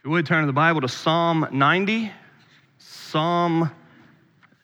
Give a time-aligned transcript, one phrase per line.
[0.00, 2.10] If you would turn to the Bible to Psalm 90.
[2.78, 3.70] Psalm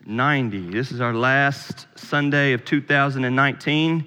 [0.06, 0.70] 90.
[0.70, 3.90] This is our last Sunday of 2019.
[3.92, 4.06] And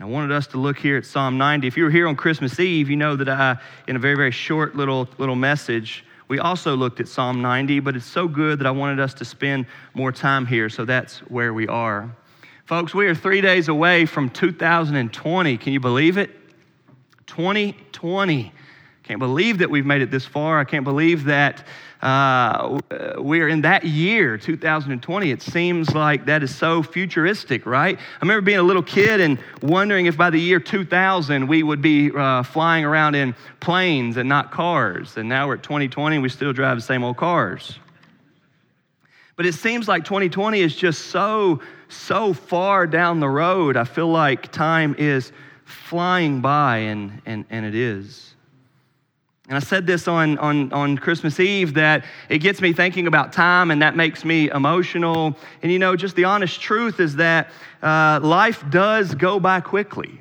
[0.00, 1.68] I wanted us to look here at Psalm 90.
[1.68, 4.32] If you were here on Christmas Eve, you know that I, in a very, very
[4.32, 8.66] short little, little message, we also looked at Psalm 90, but it's so good that
[8.66, 9.64] I wanted us to spend
[9.94, 12.12] more time here, so that's where we are.
[12.64, 15.56] Folks, we are three days away from 2020.
[15.56, 16.30] Can you believe it?
[17.28, 18.52] 2020.
[19.08, 20.60] Can't believe that we've made it this far.
[20.60, 21.64] I can't believe that
[22.02, 22.78] uh,
[23.16, 25.30] we're in that year, 2020.
[25.30, 27.96] It seems like that is so futuristic, right?
[27.98, 31.80] I remember being a little kid and wondering if by the year 2000 we would
[31.80, 35.16] be uh, flying around in planes and not cars.
[35.16, 37.78] And now we're at 2020 and we still drive the same old cars.
[39.36, 43.78] But it seems like 2020 is just so, so far down the road.
[43.78, 45.32] I feel like time is
[45.64, 48.34] flying by, and, and, and it is.
[49.48, 53.32] And I said this on, on, on Christmas Eve that it gets me thinking about
[53.32, 55.34] time and that makes me emotional.
[55.62, 57.48] And you know, just the honest truth is that
[57.82, 60.20] uh, life does go by quickly.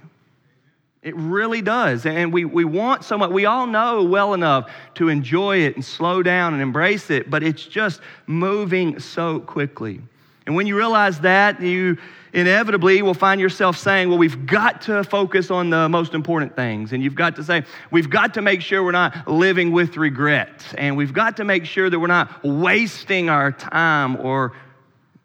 [1.04, 2.06] It really does.
[2.06, 5.84] And we, we want so much, we all know well enough to enjoy it and
[5.84, 10.02] slow down and embrace it, but it's just moving so quickly.
[10.46, 11.98] And when you realize that, you
[12.38, 16.94] inevitably will find yourself saying, Well, we've got to focus on the most important things.
[16.94, 20.64] And you've got to say, We've got to make sure we're not living with regret.
[20.78, 24.54] And we've got to make sure that we're not wasting our time or,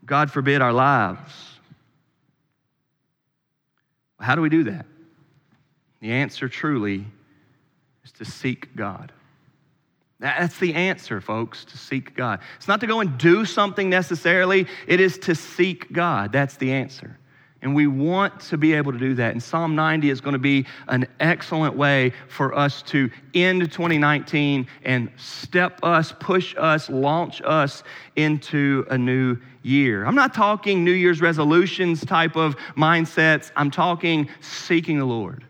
[0.06, 1.32] God forbid, our lives.
[4.18, 4.86] How do we do that?
[6.00, 7.04] The answer truly
[8.04, 9.12] is to seek God.
[10.22, 12.38] That's the answer, folks, to seek God.
[12.56, 16.30] It's not to go and do something necessarily, it is to seek God.
[16.30, 17.18] That's the answer.
[17.60, 19.32] And we want to be able to do that.
[19.32, 24.68] And Psalm 90 is going to be an excellent way for us to end 2019
[24.84, 27.82] and step us, push us, launch us
[28.14, 30.04] into a new year.
[30.04, 35.44] I'm not talking New Year's resolutions type of mindsets, I'm talking seeking the Lord.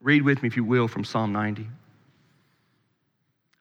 [0.00, 1.68] Read with me, if you will, from Psalm 90.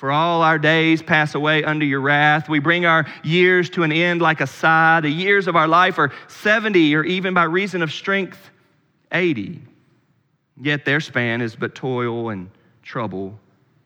[0.00, 2.48] For all our days pass away under your wrath.
[2.48, 5.00] We bring our years to an end like a sigh.
[5.02, 8.38] The years of our life are 70, or even by reason of strength,
[9.12, 9.60] 80.
[10.58, 12.48] Yet their span is but toil and
[12.82, 13.38] trouble.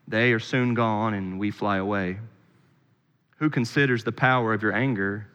[0.07, 2.19] They are soon gone, and we fly away.
[3.39, 5.27] Who considers the power of your anger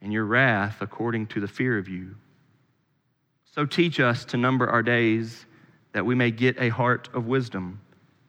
[0.00, 2.16] and your wrath according to the fear of you?
[3.54, 5.46] So teach us to number our days
[5.92, 7.81] that we may get a heart of wisdom.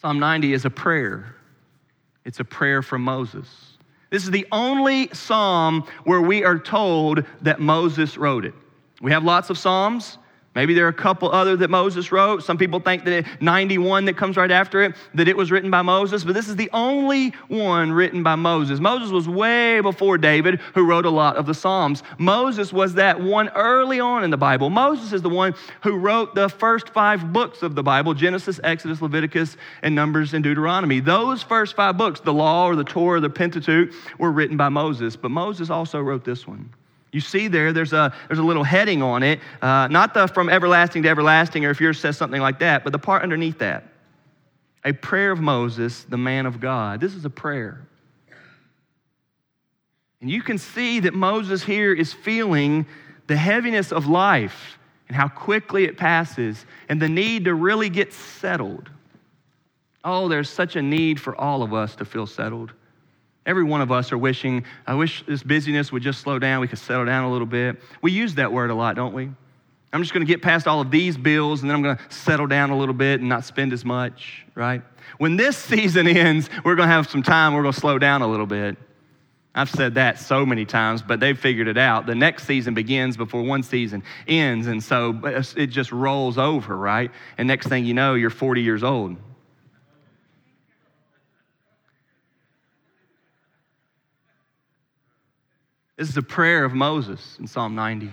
[0.00, 1.34] Psalm 90 is a prayer,
[2.24, 3.48] it's a prayer from Moses.
[4.10, 8.54] This is the only psalm where we are told that Moses wrote it.
[9.02, 10.18] We have lots of psalms.
[10.58, 12.42] Maybe there are a couple other that Moses wrote.
[12.42, 15.70] Some people think that it, 91 that comes right after it, that it was written
[15.70, 18.80] by Moses, but this is the only one written by Moses.
[18.80, 22.02] Moses was way before David, who wrote a lot of the Psalms.
[22.18, 24.68] Moses was that one early on in the Bible.
[24.68, 25.54] Moses is the one
[25.84, 30.42] who wrote the first five books of the Bible Genesis, Exodus, Leviticus, and Numbers and
[30.42, 30.98] Deuteronomy.
[30.98, 34.70] Those first five books, the Law or the Torah or the Pentateuch, were written by
[34.70, 36.68] Moses, but Moses also wrote this one.
[37.12, 40.48] You see there, there's a, there's a little heading on it, uh, not the from
[40.50, 43.84] everlasting to everlasting, or if yours says something like that, but the part underneath that.
[44.84, 47.00] A prayer of Moses, the man of God.
[47.00, 47.80] This is a prayer.
[50.20, 52.86] And you can see that Moses here is feeling
[53.26, 54.78] the heaviness of life.
[55.08, 58.90] and how quickly it passes and the need to really get settled.
[60.04, 62.72] Oh, there's such a need for all of us to feel settled.
[63.48, 66.68] Every one of us are wishing, I wish this busyness would just slow down, we
[66.68, 67.80] could settle down a little bit.
[68.02, 69.30] We use that word a lot, don't we?
[69.90, 72.14] I'm just going to get past all of these bills and then I'm going to
[72.14, 74.82] settle down a little bit and not spend as much, right?
[75.16, 78.20] When this season ends, we're going to have some time, we're going to slow down
[78.20, 78.76] a little bit.
[79.54, 82.04] I've said that so many times, but they've figured it out.
[82.04, 85.18] The next season begins before one season ends, and so
[85.56, 87.10] it just rolls over, right?
[87.38, 89.16] And next thing you know, you're 40 years old.
[95.98, 98.08] This is the prayer of Moses in Psalm 90.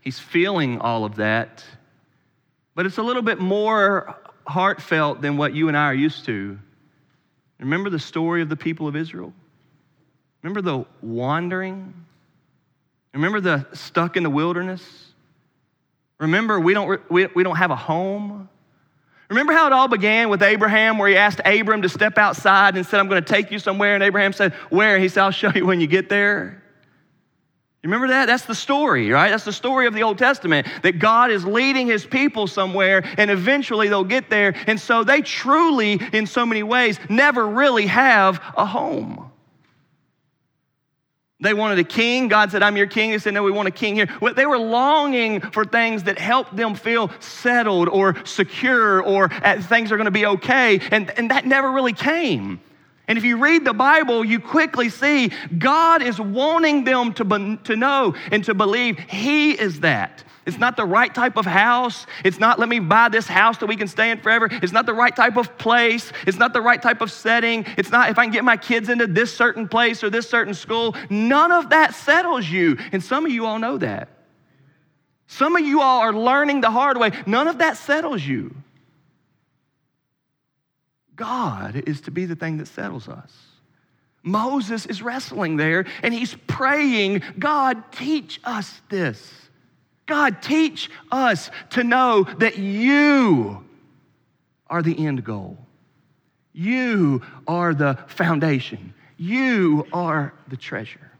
[0.00, 1.62] He's feeling all of that,
[2.74, 6.58] but it's a little bit more heartfelt than what you and I are used to.
[7.58, 9.34] Remember the story of the people of Israel?
[10.42, 11.92] Remember the wandering?
[13.12, 15.12] Remember the stuck in the wilderness?
[16.18, 18.48] Remember we don't, we, we don't have a home?
[19.28, 22.86] Remember how it all began with Abraham, where he asked Abram to step outside and
[22.86, 23.94] said, I'm going to take you somewhere.
[23.94, 24.94] And Abraham said, Where?
[24.94, 26.62] And He said, I'll show you when you get there.
[27.82, 28.26] You remember that?
[28.26, 29.30] That's the story, right?
[29.30, 33.30] That's the story of the Old Testament that God is leading his people somewhere and
[33.30, 34.54] eventually they'll get there.
[34.66, 39.30] And so they truly, in so many ways, never really have a home.
[41.42, 42.28] They wanted a king.
[42.28, 43.12] God said, I'm your king.
[43.12, 44.08] They said, No, we want a king here.
[44.36, 49.90] They were longing for things that helped them feel settled or secure or uh, things
[49.90, 50.80] are going to be okay.
[50.90, 52.60] And, and that never really came.
[53.10, 57.56] And if you read the Bible, you quickly see God is wanting them to, be,
[57.64, 60.22] to know and to believe He is that.
[60.46, 62.06] It's not the right type of house.
[62.24, 64.48] It's not, let me buy this house that we can stay in forever.
[64.52, 66.12] It's not the right type of place.
[66.24, 67.66] It's not the right type of setting.
[67.76, 70.54] It's not if I can get my kids into this certain place or this certain
[70.54, 70.94] school.
[71.10, 72.78] None of that settles you.
[72.92, 74.08] And some of you all know that.
[75.26, 77.10] Some of you all are learning the hard way.
[77.26, 78.54] None of that settles you.
[81.20, 83.30] God is to be the thing that settles us.
[84.22, 89.30] Moses is wrestling there and he's praying, God, teach us this.
[90.06, 93.62] God, teach us to know that you
[94.68, 95.58] are the end goal.
[96.54, 98.94] You are the foundation.
[99.18, 101.10] You are the treasure.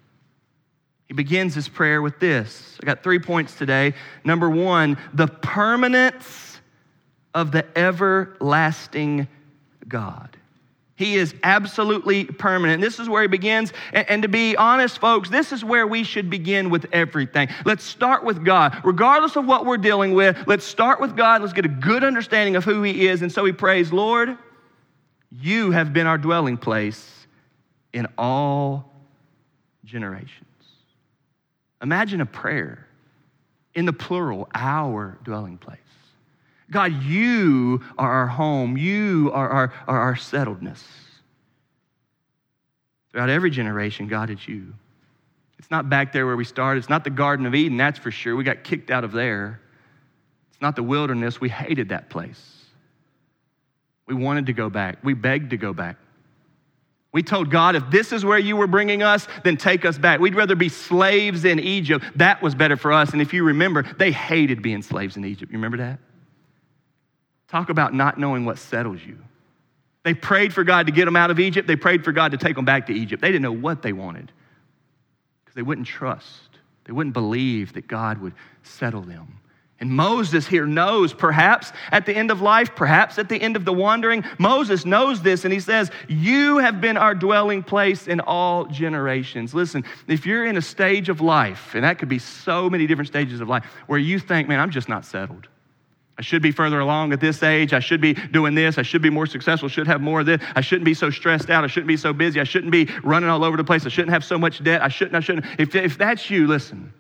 [1.09, 2.79] He begins his prayer with this.
[2.83, 3.93] I got three points today.
[4.25, 6.59] Number one, the permanence
[7.35, 9.29] of the everlasting
[9.91, 10.39] God.
[10.97, 12.83] He is absolutely permanent.
[12.83, 13.73] This is where he begins.
[13.95, 17.49] And, and, to be honest, folks, this is where we should begin with everything.
[17.65, 18.79] Let's start with God.
[18.85, 21.41] Regardless of what we're dealing with, let's start with God.
[21.41, 23.23] Let's get a good understanding of who he is.
[23.23, 24.37] And so he prays, Lord,
[25.31, 27.27] you have been our dwelling place
[27.95, 28.93] in all
[29.87, 30.45] generations.
[31.83, 32.87] Imagine a prayer
[33.75, 35.79] in the plural, our dwelling place.
[36.71, 38.77] God, you are our home.
[38.77, 40.83] You are our, are our settledness.
[43.11, 44.73] Throughout every generation, God, it's you.
[45.59, 46.79] It's not back there where we started.
[46.79, 48.37] It's not the Garden of Eden, that's for sure.
[48.37, 49.61] We got kicked out of there.
[50.53, 51.41] It's not the wilderness.
[51.41, 52.65] We hated that place.
[54.07, 54.99] We wanted to go back.
[55.03, 55.97] We begged to go back.
[57.13, 60.21] We told God, if this is where you were bringing us, then take us back.
[60.21, 62.05] We'd rather be slaves in Egypt.
[62.17, 63.13] That was better for us.
[63.13, 65.51] And if you remember, they hated being slaves in Egypt.
[65.51, 65.99] You remember that?
[67.51, 69.19] Talk about not knowing what settles you.
[70.05, 71.67] They prayed for God to get them out of Egypt.
[71.67, 73.21] They prayed for God to take them back to Egypt.
[73.21, 74.31] They didn't know what they wanted
[75.45, 76.49] because they wouldn't trust.
[76.85, 79.41] They wouldn't believe that God would settle them.
[79.81, 83.65] And Moses here knows, perhaps at the end of life, perhaps at the end of
[83.65, 88.21] the wandering, Moses knows this and he says, You have been our dwelling place in
[88.21, 89.55] all generations.
[89.55, 93.09] Listen, if you're in a stage of life, and that could be so many different
[93.09, 95.49] stages of life, where you think, Man, I'm just not settled.
[96.21, 97.73] I should be further along at this age.
[97.73, 98.77] I should be doing this.
[98.77, 99.71] I should be more successful.
[99.71, 100.43] Should have more of this.
[100.55, 101.65] I shouldn't be so stressed out.
[101.65, 102.41] I shouldn't be so busy.
[102.41, 103.87] I shouldn't be running all over the place.
[103.87, 104.83] I shouldn't have so much debt.
[104.83, 105.17] I shouldn't.
[105.17, 105.47] I shouldn't.
[105.59, 106.93] If, if that's you, listen.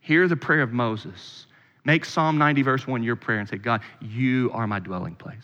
[0.00, 1.46] Hear the prayer of Moses.
[1.84, 5.36] Make Psalm 90, verse 1 your prayer and say, God, you are my dwelling place.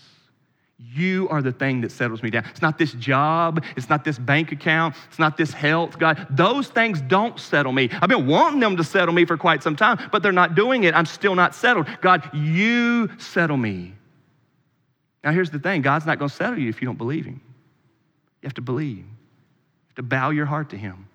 [0.81, 2.45] You are the thing that settles me down.
[2.51, 3.65] It's not this job.
[3.77, 4.95] It's not this bank account.
[5.09, 5.99] It's not this health.
[5.99, 7.91] God, those things don't settle me.
[8.01, 10.85] I've been wanting them to settle me for quite some time, but they're not doing
[10.85, 10.95] it.
[10.95, 11.89] I'm still not settled.
[12.01, 13.95] God, you settle me.
[15.25, 17.41] Now, here's the thing God's not going to settle you if you don't believe Him.
[18.41, 19.05] You have to believe, you
[19.89, 21.09] have to bow your heart to Him.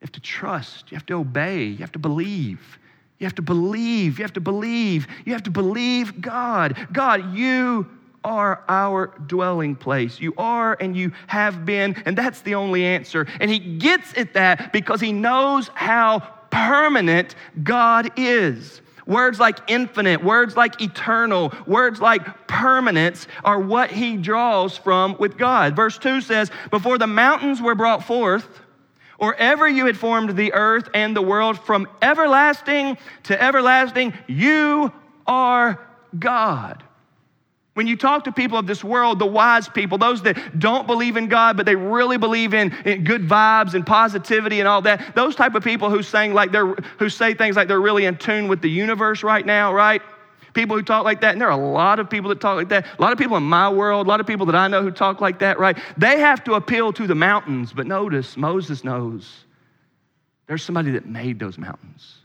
[0.00, 2.78] You have to trust, you have to obey, you have to believe.
[3.18, 6.88] You have to believe, you have to believe, you have to believe God.
[6.90, 7.86] God, you
[8.24, 10.20] are our dwelling place.
[10.20, 13.26] You are and you have been, and that's the only answer.
[13.40, 18.82] And he gets at that because he knows how permanent God is.
[19.06, 25.36] Words like infinite, words like eternal, words like permanence are what he draws from with
[25.36, 25.74] God.
[25.74, 28.46] Verse 2 says, Before the mountains were brought forth,
[29.18, 34.92] or ever you had formed the earth and the world from everlasting to everlasting, you
[35.26, 35.80] are
[36.18, 36.82] God.
[37.80, 41.16] When you talk to people of this world, the wise people, those that don't believe
[41.16, 45.14] in God, but they really believe in, in, good vibes and positivity and all that,
[45.14, 46.02] those type of people who
[46.34, 49.72] like they're who say things like they're really in tune with the universe right now,
[49.72, 50.02] right?
[50.52, 52.68] People who talk like that, and there are a lot of people that talk like
[52.68, 52.84] that.
[52.98, 54.90] A lot of people in my world, a lot of people that I know who
[54.90, 55.78] talk like that, right?
[55.96, 59.46] They have to appeal to the mountains, but notice Moses knows
[60.48, 62.19] there's somebody that made those mountains.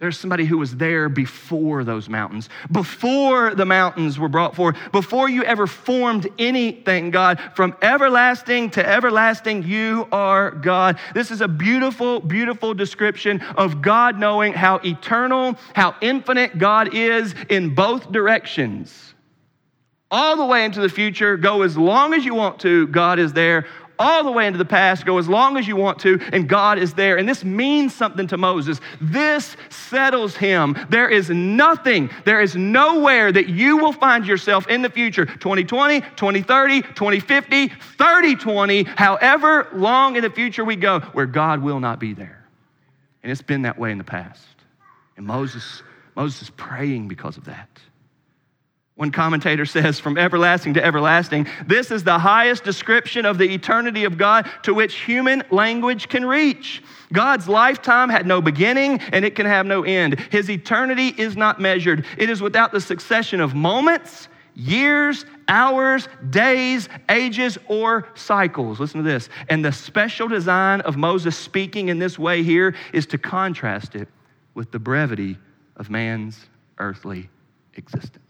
[0.00, 5.28] There's somebody who was there before those mountains, before the mountains were brought forth, before
[5.28, 7.40] you ever formed anything, God.
[7.54, 10.98] From everlasting to everlasting, you are God.
[11.14, 17.34] This is a beautiful, beautiful description of God knowing how eternal, how infinite God is
[17.48, 19.14] in both directions.
[20.10, 23.32] All the way into the future, go as long as you want to, God is
[23.32, 23.66] there
[23.98, 26.78] all the way into the past, go as long as you want to, and God
[26.78, 27.16] is there.
[27.16, 28.80] And this means something to Moses.
[29.00, 30.76] This settles him.
[30.90, 36.00] There is nothing, there is nowhere that you will find yourself in the future 2020,
[36.00, 42.14] 2030, 2050, 3020, however long in the future we go, where God will not be
[42.14, 42.44] there.
[43.22, 44.44] And it's been that way in the past.
[45.16, 45.82] And Moses,
[46.14, 47.68] Moses is praying because of that.
[48.96, 54.04] One commentator says, from everlasting to everlasting, this is the highest description of the eternity
[54.04, 56.80] of God to which human language can reach.
[57.12, 60.20] God's lifetime had no beginning and it can have no end.
[60.30, 66.88] His eternity is not measured, it is without the succession of moments, years, hours, days,
[67.08, 68.78] ages, or cycles.
[68.78, 69.28] Listen to this.
[69.48, 74.06] And the special design of Moses speaking in this way here is to contrast it
[74.54, 75.36] with the brevity
[75.76, 76.46] of man's
[76.78, 77.28] earthly
[77.74, 78.23] existence.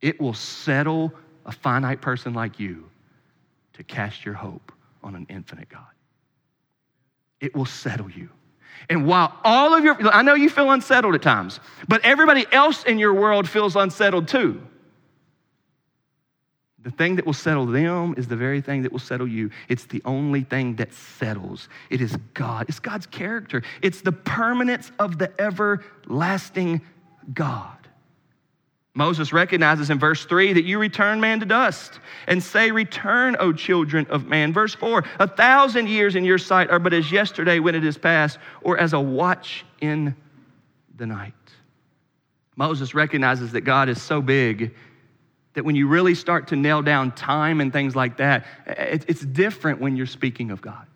[0.00, 1.12] It will settle
[1.44, 2.88] a finite person like you
[3.74, 5.86] to cast your hope on an infinite God.
[7.40, 8.28] It will settle you.
[8.88, 12.84] And while all of your, I know you feel unsettled at times, but everybody else
[12.84, 14.60] in your world feels unsettled too.
[16.80, 19.50] The thing that will settle them is the very thing that will settle you.
[19.68, 21.68] It's the only thing that settles.
[21.90, 22.66] It is God.
[22.68, 23.62] It's God's character.
[23.82, 26.80] It's the permanence of the everlasting
[27.34, 27.77] God.
[28.98, 33.52] Moses recognizes in verse 3 that you return man to dust and say, Return, O
[33.52, 34.52] children of man.
[34.52, 37.96] Verse 4 A thousand years in your sight are but as yesterday when it is
[37.96, 40.16] past, or as a watch in
[40.96, 41.32] the night.
[42.56, 44.74] Moses recognizes that God is so big
[45.54, 49.80] that when you really start to nail down time and things like that, it's different
[49.80, 50.88] when you're speaking of God.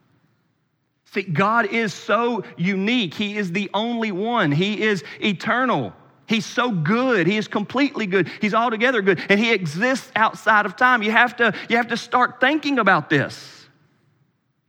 [1.05, 3.15] See, God is so unique.
[3.15, 5.93] He is the only one, He is eternal.
[6.33, 7.27] He's so good.
[7.27, 8.31] He is completely good.
[8.41, 9.21] He's altogether good.
[9.29, 11.03] And he exists outside of time.
[11.03, 13.67] You have to, you have to start thinking about this.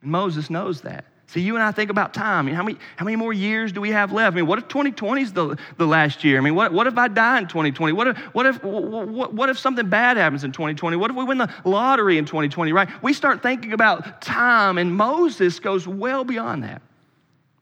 [0.01, 1.05] And Moses knows that.
[1.27, 2.39] See, you and I think about time.
[2.39, 4.33] I mean, how, many, how many more years do we have left?
[4.33, 6.37] I mean, what if 2020 is the, the last year?
[6.37, 7.93] I mean, what, what if I die in 2020?
[7.93, 10.97] What if, what, if, what, what if something bad happens in 2020?
[10.97, 12.89] What if we win the lottery in 2020, right?
[13.01, 16.81] We start thinking about time, and Moses goes well beyond that.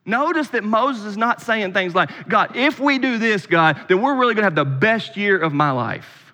[0.06, 4.02] Notice that Moses is not saying things like, God, if we do this, God, then
[4.02, 6.34] we're really going to have the best year of my life.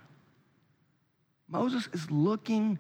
[1.50, 2.80] Moses is looking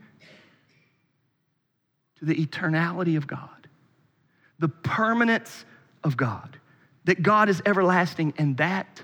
[2.19, 3.67] to the eternality of God,
[4.59, 5.65] the permanence
[6.03, 6.57] of God,
[7.03, 9.01] that God is everlasting, and that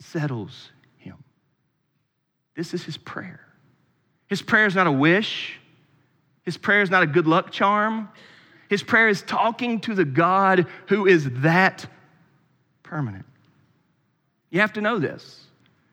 [0.00, 1.22] settles him.
[2.56, 3.40] This is his prayer.
[4.28, 5.58] His prayer is not a wish,
[6.42, 8.08] his prayer is not a good luck charm.
[8.72, 11.84] His prayer is talking to the God who is that
[12.82, 13.26] permanent.
[14.48, 15.44] You have to know this.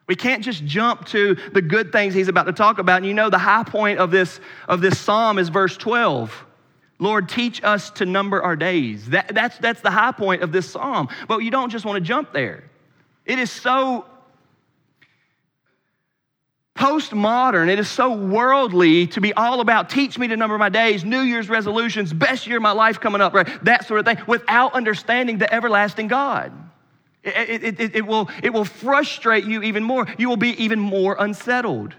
[0.07, 2.95] We can't just jump to the good things he's about to talk about.
[2.99, 6.45] And you know, the high point of this, of this psalm is verse 12.
[6.99, 9.09] Lord, teach us to number our days.
[9.09, 11.09] That, that's, that's the high point of this psalm.
[11.27, 12.63] But you don't just want to jump there.
[13.25, 14.05] It is so
[16.79, 21.03] postmodern, it is so worldly to be all about teach me to number my days,
[21.03, 23.47] New Year's resolutions, best year of my life coming up, right?
[23.65, 26.53] That sort of thing, without understanding the everlasting God.
[27.21, 30.07] It, it, it, it, will, it will frustrate you even more.
[30.17, 31.93] You will be even more unsettled.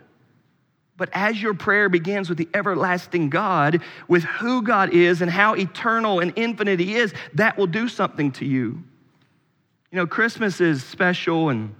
[0.96, 5.54] But as your prayer begins with the everlasting God, with who God is and how
[5.54, 8.82] eternal and infinite He is, that will do something to you.
[9.92, 11.74] You know, Christmas is special and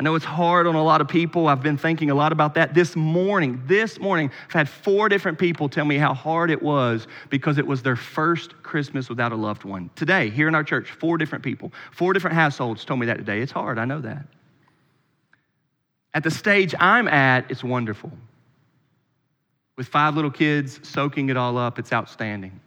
[0.00, 1.46] I know it's hard on a lot of people.
[1.46, 2.72] I've been thinking a lot about that.
[2.72, 7.06] This morning, this morning, I've had four different people tell me how hard it was
[7.28, 9.90] because it was their first Christmas without a loved one.
[9.96, 13.42] Today, here in our church, four different people, four different households told me that today.
[13.42, 14.24] It's hard, I know that.
[16.14, 18.10] At the stage I'm at, it's wonderful.
[19.76, 22.58] With five little kids, soaking it all up, it's outstanding.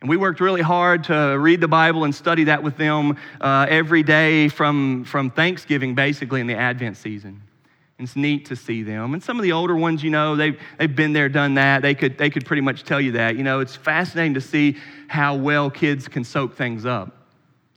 [0.00, 3.66] And we worked really hard to read the Bible and study that with them uh,
[3.68, 7.42] every day from, from Thanksgiving, basically, in the Advent season.
[7.98, 9.14] And it's neat to see them.
[9.14, 11.80] And some of the older ones, you know, they've, they've been there, done that.
[11.80, 13.36] They could, they could pretty much tell you that.
[13.36, 14.76] You know, it's fascinating to see
[15.08, 17.25] how well kids can soak things up.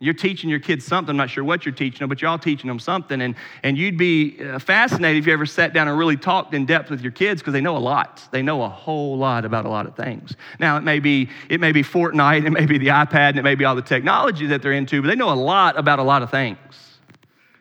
[0.01, 1.10] You're teaching your kids something.
[1.10, 3.22] I'm not sure what you're teaching them, but you're all teaching them something.
[3.22, 6.65] And, and you'd be uh, fascinated if you ever sat down and really talked in
[6.65, 8.25] depth with your kids because they know a lot.
[8.32, 10.38] They know a whole lot about a lot of things.
[10.58, 13.44] Now, it may be, it may be Fortnite, it may be the iPad, and it
[13.44, 16.03] may be all the technology that they're into, but they know a lot about a
[16.03, 16.58] lot of things.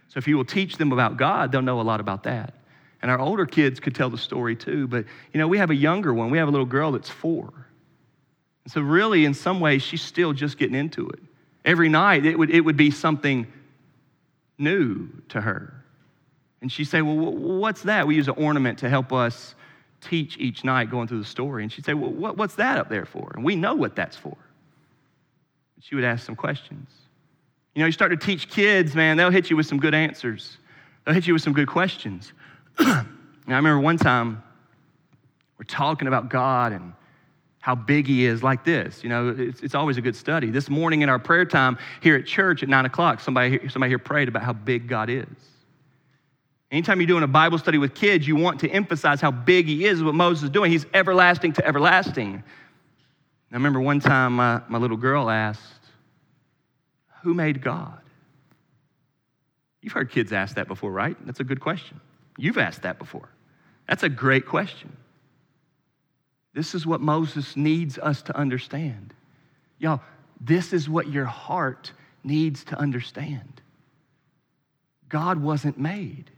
[0.07, 2.55] So if you will teach them about God, they'll know a lot about that.
[3.03, 4.87] And our older kids could tell the story too.
[4.87, 6.31] But, you know, we have a younger one.
[6.31, 7.53] We have a little girl that's four.
[8.65, 11.21] And so, really, in some ways, she's still just getting into it.
[11.69, 13.47] Every night, it would, it would be something
[14.57, 15.85] new to her.
[16.63, 18.07] And she'd say, Well, what's that?
[18.07, 19.55] We use an ornament to help us
[20.01, 21.63] teach each night going through the story.
[21.63, 23.33] And she'd say, Well, what's that up there for?
[23.35, 24.35] And we know what that's for.
[25.81, 26.89] She would ask some questions.
[27.75, 30.57] You know, you start to teach kids, man, they'll hit you with some good answers,
[31.05, 32.33] they'll hit you with some good questions.
[32.79, 33.05] I
[33.47, 34.43] remember one time
[35.59, 36.95] we're talking about God and
[37.61, 39.03] how big he is like this.
[39.03, 40.51] You know, it's, it's, always a good study.
[40.51, 43.99] This morning in our prayer time here at church at 9 o'clock, somebody, somebody here
[43.99, 45.27] prayed about how big God is.
[46.71, 49.87] Anytime you're doing a Bible study with kids, you want to emphasize how big he
[49.87, 50.71] is, what Moses is doing.
[50.71, 52.43] He's everlasting to everlasting.
[53.51, 55.63] I remember one time my, my little girl asked,
[57.23, 58.01] Who made God?
[59.81, 61.17] You've heard kids ask that before, right?
[61.25, 62.01] That's a good question.
[62.37, 63.31] You've asked that before.
[63.89, 64.95] That's a great question.
[66.59, 69.15] This is what Moses needs us to understand.
[69.79, 70.01] Y'all,
[70.41, 71.93] this is what your heart
[72.25, 73.63] needs to understand.
[75.09, 76.33] God wasn't made,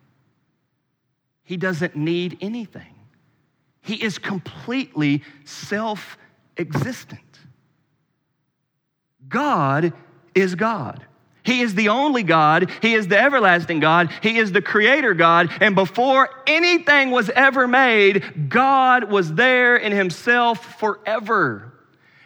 [1.42, 2.94] He doesn't need anything.
[3.80, 6.18] He is completely self
[6.58, 7.38] existent.
[9.26, 9.94] God
[10.34, 11.06] is God.
[11.42, 12.70] He is the only God.
[12.82, 14.10] He is the everlasting God.
[14.22, 15.50] He is the creator God.
[15.60, 21.72] And before anything was ever made, God was there in Himself forever.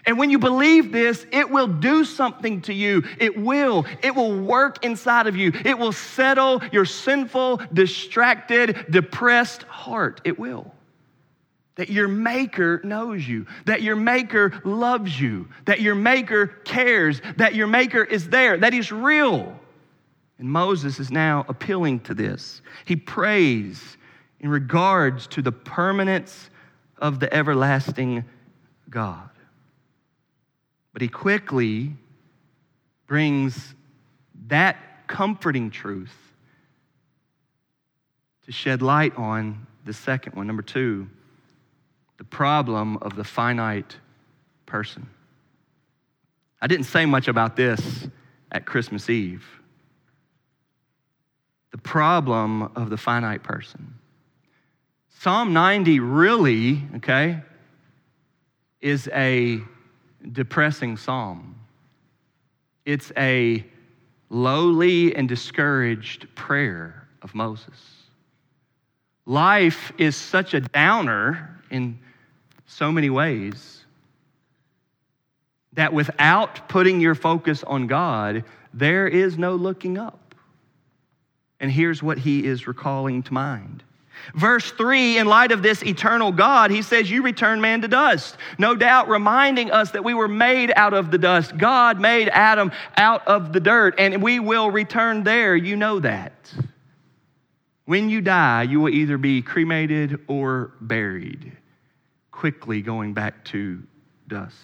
[0.07, 3.05] And when you believe this, it will do something to you.
[3.19, 3.87] It will.
[4.03, 5.53] It will work inside of you.
[5.65, 10.21] It will settle your sinful, distracted, depressed heart.
[10.25, 10.75] It will
[11.77, 17.55] that your maker knows you, that your maker loves you, that your maker cares, that
[17.55, 19.59] your maker is there, that he's real.
[20.39, 22.63] And Moses is now appealing to this.
[22.85, 23.97] He prays
[24.41, 26.51] in regards to the permanence
[26.99, 28.25] of the everlasting
[28.91, 29.31] God.
[30.93, 31.97] But he quickly
[33.07, 33.75] brings
[34.47, 36.15] that comforting truth
[38.47, 40.47] to shed light on the second one.
[40.47, 41.09] Number two,
[42.19, 43.97] the problem of the finite
[44.67, 45.09] person.
[46.61, 48.09] I didn't say much about this
[48.51, 49.45] at Christmas Eve.
[51.73, 53.95] The problem of the finite person.
[55.19, 57.41] Psalm 90 really, okay,
[58.81, 59.61] is a
[60.33, 61.55] depressing psalm.
[62.85, 63.65] It's a
[64.29, 68.05] lowly and discouraged prayer of Moses.
[69.27, 71.99] Life is such a downer in
[72.67, 73.85] so many ways
[75.75, 80.35] that without putting your focus on God, there is no looking up.
[81.61, 83.83] And here's what he is recalling to mind.
[84.35, 88.37] Verse 3, in light of this eternal God, he says, You return man to dust.
[88.59, 91.57] No doubt reminding us that we were made out of the dust.
[91.57, 95.57] God made Adam out of the dirt, and we will return there.
[95.57, 96.53] You know that.
[97.87, 101.53] When you die, you will either be cremated or buried
[102.35, 103.83] quickly going back to
[104.27, 104.57] dust.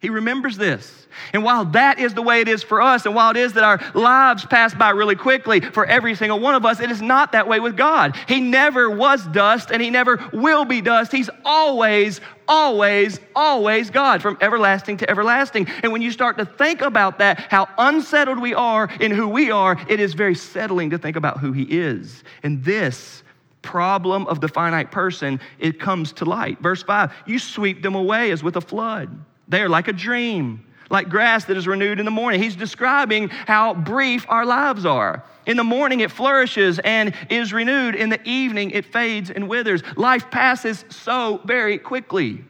[0.00, 1.06] He remembers this.
[1.32, 3.62] And while that is the way it is for us, and while it is that
[3.62, 7.32] our lives pass by really quickly for every single one of us, it is not
[7.32, 8.16] that way with God.
[8.26, 11.12] He never was dust and He never will be dust.
[11.12, 15.68] He's always, always, always God from everlasting to everlasting.
[15.84, 19.52] And when you start to think about that, how unsettled we are in who we
[19.52, 22.24] are, it is very settling to think about who He is.
[22.42, 23.21] And this
[23.62, 26.60] problem of the finite person, it comes to light.
[26.60, 29.24] Verse 5 You sweep them away as with a flood.
[29.48, 32.42] They are like a dream, like grass that is renewed in the morning.
[32.42, 35.24] He's describing how brief our lives are.
[35.46, 37.94] In the morning, it flourishes and is renewed.
[37.94, 39.82] In the evening, it fades and withers.
[39.96, 42.44] Life passes so very quickly.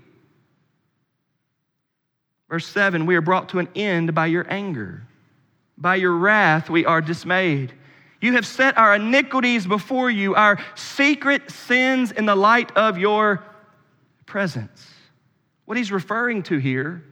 [2.50, 5.06] Verse 7 We are brought to an end by your anger.
[5.78, 7.72] By your wrath, we are dismayed.
[8.22, 13.44] You have set our iniquities before you, our secret sins in the light of your
[14.26, 14.86] presence.
[15.64, 17.02] What he's referring to here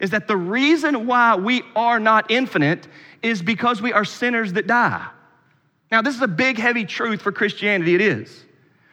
[0.00, 2.88] is that the reason why we are not infinite
[3.22, 5.06] is because we are sinners that die.
[5.92, 8.44] Now, this is a big, heavy truth for Christianity, it is.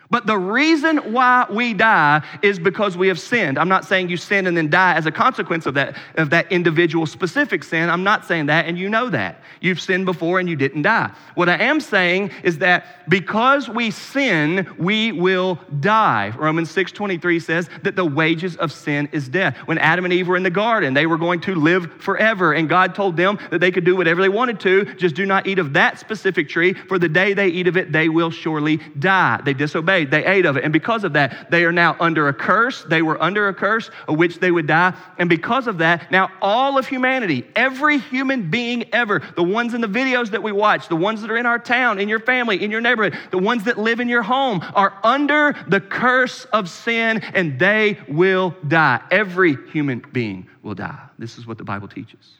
[0.09, 3.57] But the reason why we die is because we have sinned.
[3.57, 6.51] I'm not saying you sin and then die as a consequence of that, of that
[6.51, 7.89] individual specific sin.
[7.89, 9.41] I'm not saying that, and you know that.
[9.61, 11.11] You've sinned before and you didn't die.
[11.33, 16.33] What I am saying is that because we sin, we will die.
[16.37, 19.57] Romans 6:23 says that the wages of sin is death.
[19.65, 22.69] When Adam and Eve were in the garden, they were going to live forever, and
[22.69, 25.57] God told them that they could do whatever they wanted to, just do not eat
[25.57, 29.41] of that specific tree, for the day they eat of it, they will surely die.
[29.43, 30.63] They disobeyed they ate of it.
[30.65, 32.83] And because of that, they are now under a curse.
[32.83, 34.93] They were under a curse of which they would die.
[35.17, 39.81] And because of that, now all of humanity, every human being ever, the ones in
[39.81, 42.61] the videos that we watch, the ones that are in our town, in your family,
[42.61, 46.69] in your neighborhood, the ones that live in your home, are under the curse of
[46.69, 49.01] sin and they will die.
[49.11, 50.99] Every human being will die.
[51.17, 52.33] This is what the Bible teaches.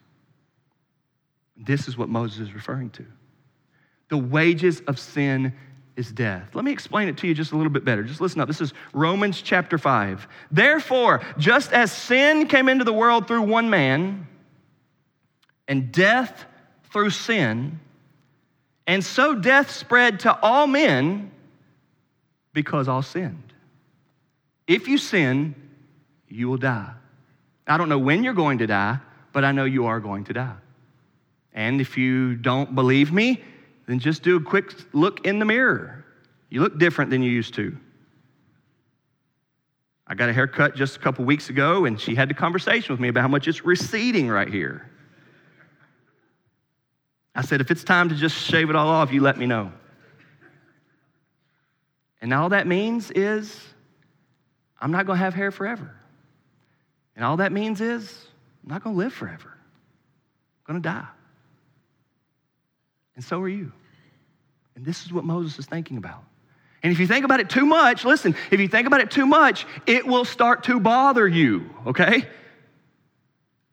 [1.56, 3.06] This is what Moses is referring to.
[4.10, 5.54] The wages of sin
[5.96, 6.54] is death.
[6.54, 8.04] Let me explain it to you just a little bit better.
[8.04, 8.48] Just listen up.
[8.48, 10.28] This is Romans chapter 5.
[10.52, 14.28] Therefore, just as sin came into the world through one man,
[15.68, 16.46] and death
[16.92, 17.80] through sin,
[18.88, 21.32] and so death spread to all men
[22.54, 23.54] because all sinned.
[24.68, 25.56] If you sin,
[26.28, 26.92] you will die.
[27.68, 29.00] I don't know when you're going to die,
[29.34, 30.56] but I know you are going to die.
[31.54, 33.42] And if you don't believe me,
[33.88, 36.04] then just do a quick look in the mirror.
[36.50, 37.76] You look different than you used to.
[40.08, 43.00] I got a haircut just a couple weeks ago, and she had the conversation with
[43.00, 44.90] me about how much it's receding right here.
[47.34, 49.72] I said, if it's time to just shave it all off, you let me know.
[52.22, 53.60] And all that means is
[54.80, 55.96] I'm not going to have hair forever.
[57.16, 58.28] And all that means is
[58.64, 59.58] I'm not going to live forever.
[60.68, 61.08] I'm going to die
[63.16, 63.72] and so are you.
[64.76, 66.24] And this is what Moses is thinking about.
[66.84, 69.26] And if you think about it too much, listen, if you think about it too
[69.26, 72.28] much, it will start to bother you, okay?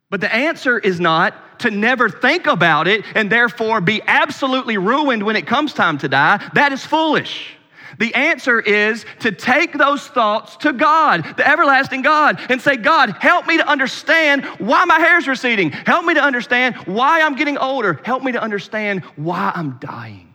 [0.08, 5.22] But the answer is not to never think about it and therefore be absolutely ruined
[5.22, 6.50] when it comes time to die.
[6.54, 7.56] That is foolish.
[7.98, 13.10] The answer is to take those thoughts to God, the everlasting God, and say, God,
[13.20, 15.70] help me to understand why my hair is receding.
[15.70, 18.00] Help me to understand why I'm getting older.
[18.04, 20.32] Help me to understand why I'm dying.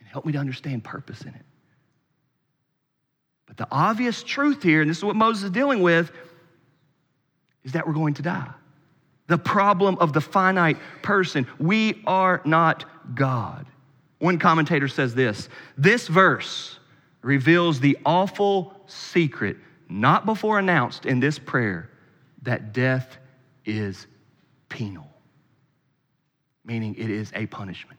[0.00, 1.44] And help me to understand purpose in it.
[3.46, 6.12] But the obvious truth here, and this is what Moses is dealing with,
[7.64, 8.50] is that we're going to die.
[9.26, 11.46] The problem of the finite person.
[11.58, 12.84] We are not
[13.14, 13.66] God.
[14.18, 16.78] One commentator says this this verse
[17.22, 19.56] reveals the awful secret,
[19.88, 21.90] not before announced in this prayer,
[22.42, 23.16] that death
[23.64, 24.06] is
[24.68, 25.08] penal,
[26.64, 27.98] meaning it is a punishment.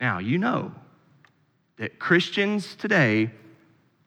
[0.00, 0.72] Now, you know
[1.76, 3.30] that Christians today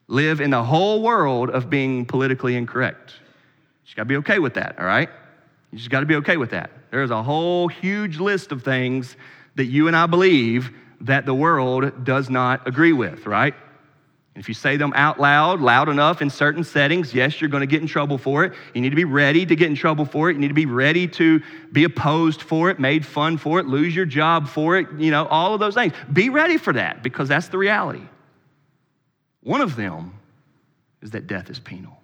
[0.06, 3.12] live in the whole world of being politically incorrect.
[3.12, 5.08] You just gotta be okay with that, all right?
[5.70, 6.70] You just gotta be okay with that.
[6.90, 9.16] There's a whole huge list of things
[9.56, 10.70] that you and I believe
[11.02, 13.54] that the world does not agree with, right?
[14.34, 17.60] And if you say them out loud, loud enough in certain settings, yes, you're going
[17.60, 18.52] to get in trouble for it.
[18.74, 20.34] You need to be ready to get in trouble for it.
[20.34, 21.40] You need to be ready to
[21.70, 25.26] be opposed for it, made fun for it, lose your job for it, you know,
[25.26, 25.92] all of those things.
[26.12, 28.02] Be ready for that because that's the reality.
[29.42, 30.14] One of them
[31.00, 31.96] is that death is penal,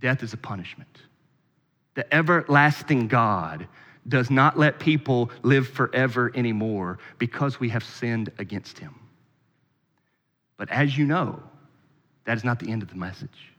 [0.00, 0.88] death is a punishment.
[1.94, 3.66] The everlasting God
[4.08, 8.94] does not let people live forever anymore because we have sinned against him.
[10.56, 11.42] But as you know,
[12.24, 13.52] that is not the end of the message.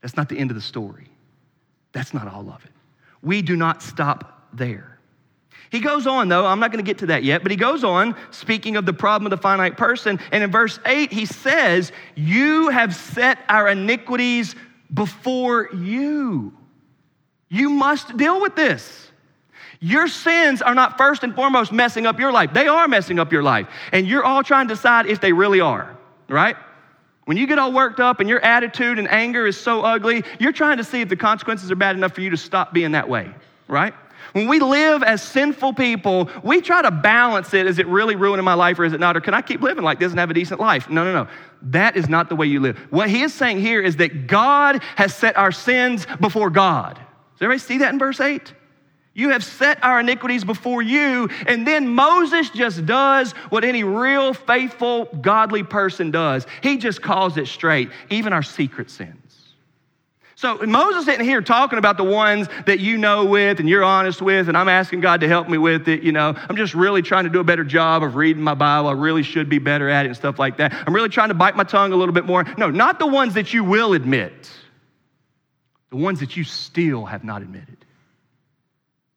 [0.00, 1.08] That's not the end of the story.
[1.92, 2.72] That's not all of it.
[3.22, 4.98] We do not stop there.
[5.70, 7.82] He goes on, though, I'm not going to get to that yet, but he goes
[7.82, 10.20] on speaking of the problem of the finite person.
[10.30, 14.54] And in verse 8, he says, You have set our iniquities
[14.92, 16.52] before you.
[17.48, 19.11] You must deal with this.
[19.82, 22.54] Your sins are not first and foremost messing up your life.
[22.54, 23.66] They are messing up your life.
[23.90, 26.56] And you're all trying to decide if they really are, right?
[27.24, 30.52] When you get all worked up and your attitude and anger is so ugly, you're
[30.52, 33.08] trying to see if the consequences are bad enough for you to stop being that
[33.08, 33.34] way,
[33.66, 33.92] right?
[34.34, 37.66] When we live as sinful people, we try to balance it.
[37.66, 39.16] Is it really ruining my life or is it not?
[39.16, 40.88] Or can I keep living like this and have a decent life?
[40.88, 41.28] No, no, no.
[41.62, 42.78] That is not the way you live.
[42.90, 46.94] What he is saying here is that God has set our sins before God.
[46.94, 48.54] Does everybody see that in verse 8?
[49.14, 51.28] You have set our iniquities before you.
[51.46, 56.46] And then Moses just does what any real, faithful, godly person does.
[56.62, 59.18] He just calls it straight, even our secret sins.
[60.34, 64.20] So Moses isn't here talking about the ones that you know with and you're honest
[64.20, 66.02] with, and I'm asking God to help me with it.
[66.02, 68.88] You know, I'm just really trying to do a better job of reading my Bible.
[68.88, 70.74] I really should be better at it and stuff like that.
[70.74, 72.42] I'm really trying to bite my tongue a little bit more.
[72.58, 74.50] No, not the ones that you will admit,
[75.90, 77.81] the ones that you still have not admitted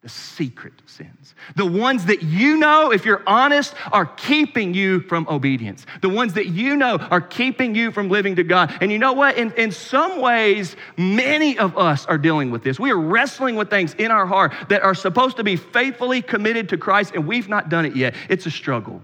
[0.05, 1.33] the secret sins.
[1.55, 5.87] The ones that you know, if you're honest, are keeping you from obedience.
[6.01, 8.77] The ones that you know are keeping you from living to God.
[8.81, 9.35] And you know what?
[9.35, 12.79] In, in some ways, many of us are dealing with this.
[12.79, 16.69] We are wrestling with things in our heart that are supposed to be faithfully committed
[16.69, 18.13] to Christ, and we've not done it yet.
[18.29, 19.01] It's a struggle.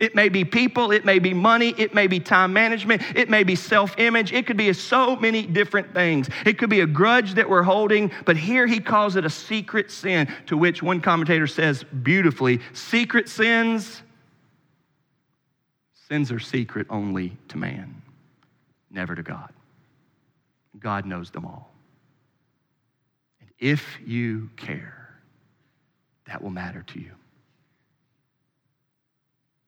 [0.00, 3.44] It may be people, it may be money, it may be time management, it may
[3.44, 6.28] be self image, it could be so many different things.
[6.46, 9.90] It could be a grudge that we're holding, but here he calls it a secret
[9.90, 14.02] sin, to which one commentator says beautifully secret sins,
[16.08, 18.00] sins are secret only to man,
[18.90, 19.52] never to God.
[20.78, 21.70] God knows them all.
[23.40, 25.20] And if you care,
[26.26, 27.12] that will matter to you.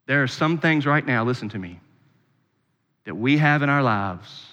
[0.06, 1.80] There are some things right now, listen to me,
[3.04, 4.46] that we have in our lives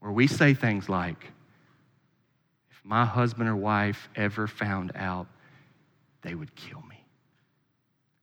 [0.00, 1.30] where we say things like,
[2.70, 5.26] if my husband or wife ever found out,
[6.22, 7.04] they would kill me.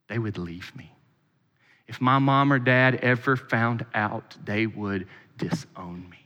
[0.07, 0.91] They would leave me.
[1.87, 6.17] If my mom or dad ever found out, they would disown me.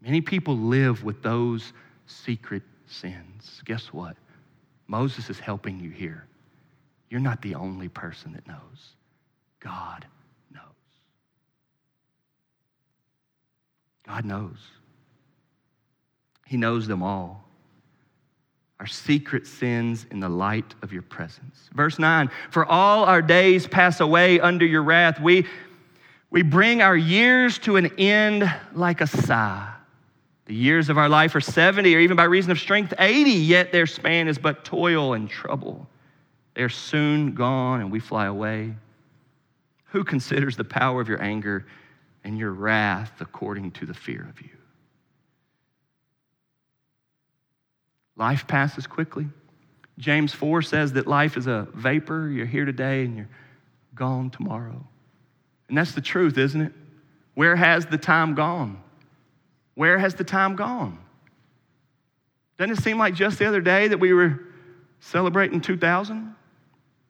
[0.00, 1.72] Many people live with those
[2.06, 3.62] secret sins.
[3.64, 4.16] Guess what?
[4.88, 6.26] Moses is helping you here.
[7.12, 8.94] You're not the only person that knows.
[9.60, 10.06] God
[10.50, 10.62] knows.
[14.06, 14.56] God knows.
[16.46, 17.44] He knows them all.
[18.80, 21.68] Our secret sins in the light of your presence.
[21.74, 25.20] Verse 9 For all our days pass away under your wrath.
[25.20, 25.44] We,
[26.30, 29.70] we bring our years to an end like a sigh.
[30.46, 33.70] The years of our life are 70, or even by reason of strength, 80, yet
[33.70, 35.88] their span is but toil and trouble.
[36.54, 38.74] They're soon gone and we fly away.
[39.86, 41.66] Who considers the power of your anger
[42.24, 44.50] and your wrath according to the fear of you?
[48.16, 49.26] Life passes quickly.
[49.98, 52.28] James 4 says that life is a vapor.
[52.28, 53.28] You're here today and you're
[53.94, 54.86] gone tomorrow.
[55.68, 56.72] And that's the truth, isn't it?
[57.34, 58.82] Where has the time gone?
[59.74, 60.98] Where has the time gone?
[62.58, 64.40] Doesn't it seem like just the other day that we were
[65.00, 66.34] celebrating 2000?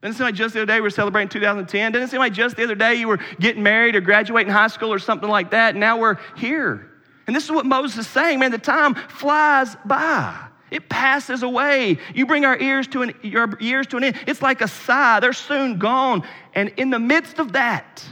[0.03, 1.93] Doesn't seem like just the other day we were celebrating 2010?
[1.93, 4.93] Doesn't seem like just the other day you were getting married or graduating high school
[4.93, 5.71] or something like that?
[5.71, 6.91] And now we're here.
[7.29, 10.49] And this is what Moses is saying, man, the time flies by.
[10.73, 11.99] It passes away.
[12.15, 14.19] You bring our ears to an your years to an end.
[14.27, 15.21] It's like a sigh.
[15.21, 16.27] They're soon gone.
[16.55, 18.05] And in the midst of that,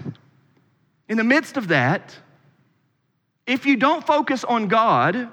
[1.09, 2.17] in the midst of that,
[3.47, 5.29] if you don't focus on God,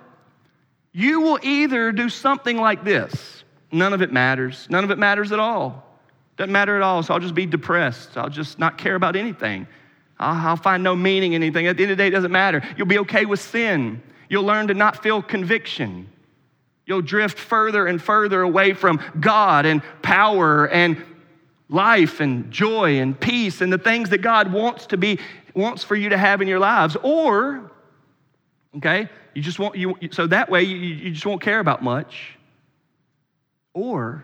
[0.92, 3.44] you will either do something like this.
[3.72, 4.66] None of it matters.
[4.72, 5.87] None of it matters at all.
[6.38, 8.16] Doesn't matter at all, so I'll just be depressed.
[8.16, 9.68] I'll just not care about anything.
[10.20, 11.68] I'll, I'll find no meaning in anything.
[11.68, 12.64] At the end of the day, it doesn't matter.
[12.78, 14.02] You'll be okay with sin.
[14.30, 16.08] You'll learn to not feel conviction.
[16.86, 21.04] You'll drift further and further away from God and power and
[21.70, 25.20] life and joy and peace and the things that God wants to be
[25.54, 26.96] wants for you to have in your lives.
[27.02, 27.72] Or,
[28.78, 32.38] okay, you just won't you so that way you, you just won't care about much.
[33.74, 34.24] Or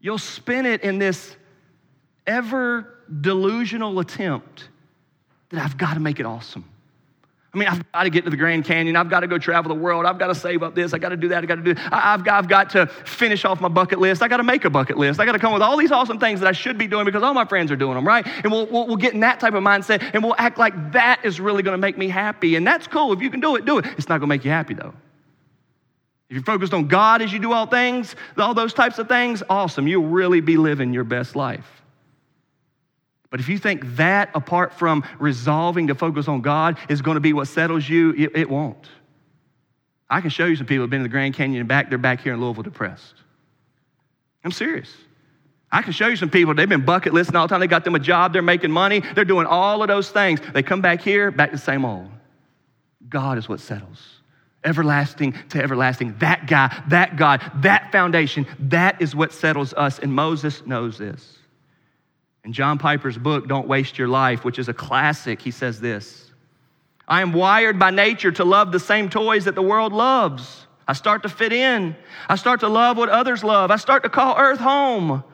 [0.00, 1.36] You'll spin it in this
[2.26, 4.68] ever delusional attempt
[5.50, 6.64] that I've got to make it awesome.
[7.52, 8.94] I mean, I've got to get to the Grand Canyon.
[8.94, 10.06] I've got to go travel the world.
[10.06, 10.94] I've got to save up this.
[10.94, 11.42] I got to do that.
[11.42, 11.74] I got to do.
[11.90, 14.22] I, have got, I've got to finish off my bucket list.
[14.22, 15.18] I've got to make a bucket list.
[15.18, 17.24] I've got to come with all these awesome things that I should be doing because
[17.24, 18.24] all my friends are doing them, right?
[18.24, 21.24] And we'll, we'll, we'll get in that type of mindset and we'll act like that
[21.24, 22.54] is really going to make me happy.
[22.54, 23.12] And that's cool.
[23.12, 23.86] If you can do it, do it.
[23.98, 24.94] It's not going to make you happy though.
[26.30, 29.42] If you're focused on God as you do all things, all those types of things,
[29.50, 29.88] awesome.
[29.88, 31.66] You'll really be living your best life.
[33.30, 37.20] But if you think that, apart from resolving to focus on God, is going to
[37.20, 38.88] be what settles you, it, it won't.
[40.08, 41.98] I can show you some people who've been in the Grand Canyon and back, they're
[41.98, 43.14] back here in Louisville depressed.
[44.44, 44.92] I'm serious.
[45.72, 47.60] I can show you some people, they've been bucket listing all the time.
[47.60, 50.40] They got them a job, they're making money, they're doing all of those things.
[50.52, 52.08] They come back here, back to the same old.
[53.08, 54.19] God is what settles.
[54.62, 56.16] Everlasting to everlasting.
[56.18, 59.98] That guy, that God, that foundation, that is what settles us.
[59.98, 61.38] And Moses knows this.
[62.44, 66.30] In John Piper's book, Don't Waste Your Life, which is a classic, he says this
[67.08, 70.66] I am wired by nature to love the same toys that the world loves.
[70.86, 71.96] I start to fit in.
[72.28, 73.70] I start to love what others love.
[73.70, 75.24] I start to call earth home.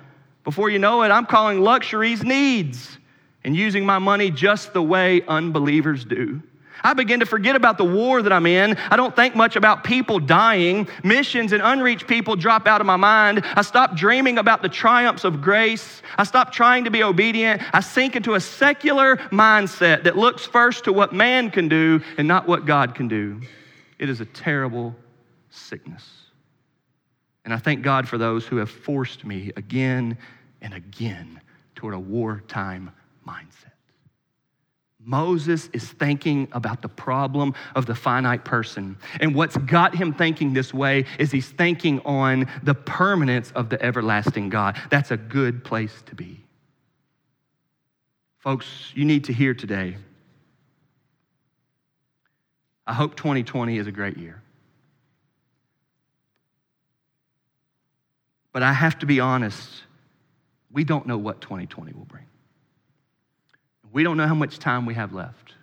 [0.45, 2.99] Before you know it, I'm calling luxuries needs
[3.43, 6.43] and using my money just the way unbelievers do.
[6.83, 8.77] I begin to forget about the war that I'm in.
[8.77, 10.89] I don't think much about people dying.
[11.03, 13.43] Missions and unreached people drop out of my mind.
[13.45, 16.03] I stop dreaming about the triumphs of grace.
[16.17, 17.63] I stop trying to be obedient.
[17.73, 22.29] I sink into a secular mindset that looks first to what man can do and
[22.29, 23.41] not what God can do.
[23.99, 24.95] It is a terrible
[25.51, 26.05] sickness.
[27.45, 30.19] And I thank God for those who have forced me again
[30.61, 31.41] and again
[31.77, 32.91] toward a wartime
[33.27, 33.76] mindset.
[35.07, 38.99] Moses is thinking about the problem of the finite person.
[39.21, 43.81] And what's got him thinking this way is he's thinking on the permanence of the
[43.81, 44.77] everlasting God.
[44.91, 46.45] That's a good place to be.
[48.39, 48.67] Folks,
[48.97, 49.97] you need to hear today.
[52.85, 54.43] I hope 2020 is a great year.
[58.53, 59.85] But I have to be honest,
[60.73, 62.25] we don't know what 2020 will bring.
[63.97, 65.55] We don't know how much time we have left.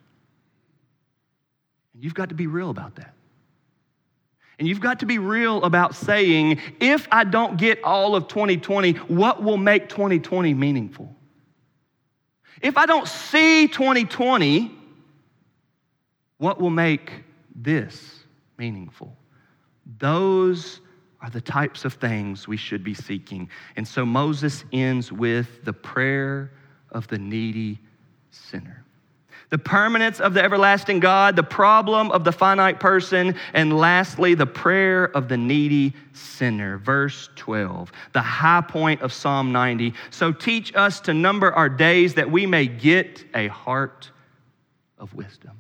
[1.94, 3.14] And you've got to be real about that.
[4.58, 8.94] And you've got to be real about saying, if I don't get all of 2020,
[8.94, 11.16] what will make 2020 meaningful?
[12.60, 14.72] If I don't see 2020,
[16.40, 17.12] what will make
[17.54, 18.24] this
[18.58, 19.16] meaningful?
[20.00, 20.82] Those
[21.22, 23.52] are the types of things we should be seeking.
[23.76, 26.52] And so Moses ends with the prayer
[26.90, 27.78] of the needy
[28.34, 28.84] sinner.
[29.50, 34.48] The permanence of the everlasting God, the problem of the finite person, and lastly, the
[34.48, 36.80] prayer of the needy sinner.
[36.80, 39.94] Verse 12, the high point of Psalm 90.
[40.10, 44.10] So teach us to number our days that we may get a heart
[44.98, 45.52] of wisdom.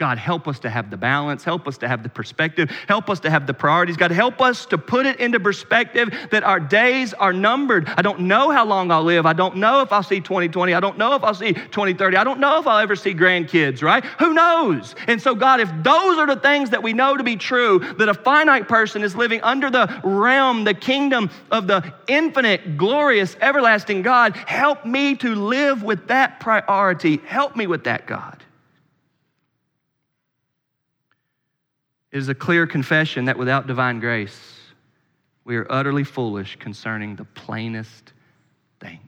[0.00, 3.20] God, help us to have the balance, help us to have the perspective, help us
[3.20, 3.98] to have the priorities.
[3.98, 7.86] God, help us to put it into perspective that our days are numbered.
[7.86, 9.26] I don't know how long I'll live.
[9.26, 10.72] I don't know if I'll see 2020.
[10.72, 12.16] I don't know if I'll see 2030.
[12.16, 14.02] I don't know if I'll ever see grandkids, right?
[14.20, 14.94] Who knows?
[15.06, 18.08] And so, God, if those are the things that we know to be true, that
[18.08, 24.00] a finite person is living under the realm, the kingdom of the infinite, glorious, everlasting
[24.00, 27.18] God, help me to live with that priority.
[27.18, 28.42] Help me with that, God.
[32.12, 34.58] It is a clear confession that without divine grace,
[35.44, 38.12] we are utterly foolish concerning the plainest
[38.80, 39.00] things.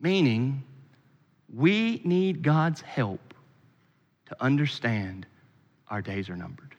[0.00, 0.62] Meaning,
[1.54, 3.34] we need God's help
[4.26, 5.26] to understand
[5.88, 6.74] our days are numbered.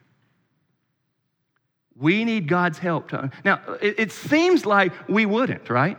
[1.96, 3.30] We need God's help to.
[3.44, 5.98] Now, it, it seems like we wouldn't, right?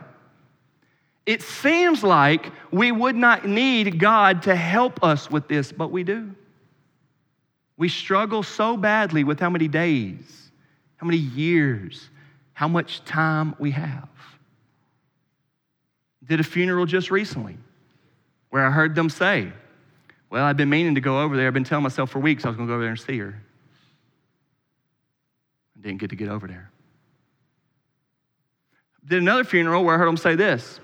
[1.24, 6.02] It seems like we would not need God to help us with this, but we
[6.02, 6.34] do.
[7.76, 10.50] We struggle so badly with how many days,
[10.96, 12.08] how many years,
[12.52, 14.08] how much time we have.
[16.24, 17.58] Did a funeral just recently
[18.50, 19.52] where I heard them say,
[20.30, 21.48] Well, I've been meaning to go over there.
[21.48, 23.18] I've been telling myself for weeks I was going to go over there and see
[23.18, 23.34] her.
[25.76, 26.70] I didn't get to get over there.
[29.06, 30.80] Did another funeral where I heard them say this.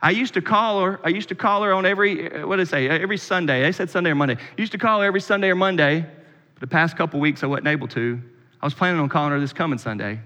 [0.00, 2.70] I used to call her, I used to call her on every, what did they
[2.70, 3.62] say, every Sunday.
[3.62, 4.36] They said Sunday or Monday.
[4.36, 6.06] I used to call her every Sunday or Monday
[6.56, 8.18] but the past couple weeks, I wasn't able to.
[8.62, 10.20] I was planning on calling her this coming Sunday.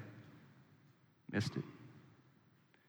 [1.32, 1.64] Missed it.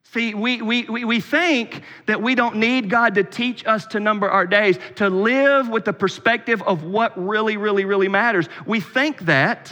[0.04, 4.30] See, we, we, we think that we don't need God to teach us to number
[4.30, 8.48] our days, to live with the perspective of what really, really, really matters.
[8.68, 9.72] We think that.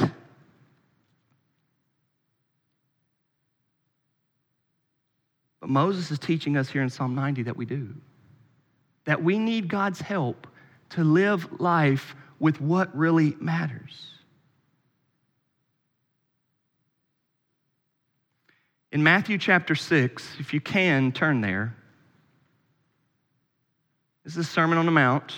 [5.59, 7.93] But Moses is teaching us here in Psalm 90 that we do.
[9.05, 10.47] That we need God's help
[10.91, 14.07] to live life with what really matters.
[18.91, 21.75] In Matthew chapter 6, if you can, turn there.
[24.23, 25.33] This is a Sermon on the Mount.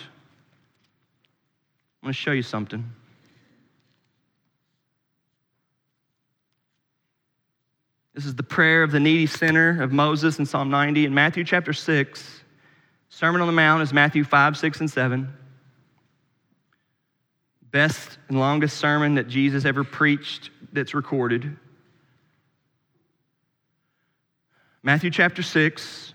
[2.02, 2.90] I'm going to show you something.
[8.14, 11.06] This is the prayer of the needy sinner of Moses in Psalm 90.
[11.06, 12.42] In Matthew chapter 6,
[13.10, 15.34] Sermon on the Mount is Matthew 5, 6, and 7
[17.72, 21.58] best and longest sermon that Jesus ever preached that's recorded.
[24.84, 26.14] Matthew chapter 6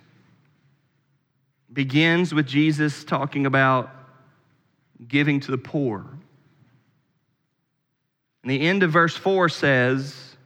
[1.72, 3.90] begins with Jesus talking about
[5.06, 6.04] giving to the poor.
[8.42, 10.36] And the end of verse 4 says,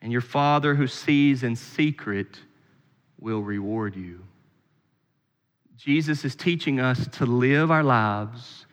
[0.00, 2.38] And your Father who sees in secret
[3.18, 4.20] will reward you.
[5.76, 8.66] Jesus is teaching us to live our lives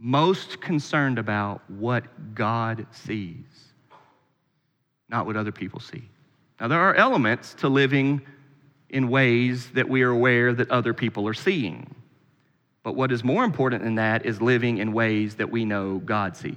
[0.00, 3.44] most concerned about what God sees,
[5.10, 6.08] not what other people see.
[6.58, 8.22] Now, there are elements to living
[8.88, 11.94] in ways that we are aware that other people are seeing.
[12.82, 16.36] But what is more important than that is living in ways that we know God
[16.36, 16.54] sees.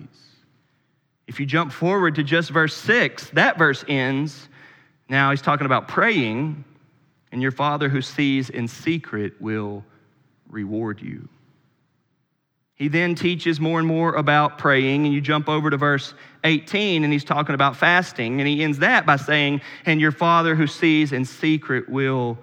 [1.27, 4.47] If you jump forward to just verse 6, that verse ends.
[5.09, 6.63] Now he's talking about praying,
[7.31, 9.83] and your Father who sees in secret will
[10.49, 11.27] reward you.
[12.83, 16.13] He then teaches more and more about praying, and you jump over to verse
[16.43, 20.53] 18, and he's talking about fasting, and he ends that by saying, And your Father
[20.53, 22.37] who sees in secret will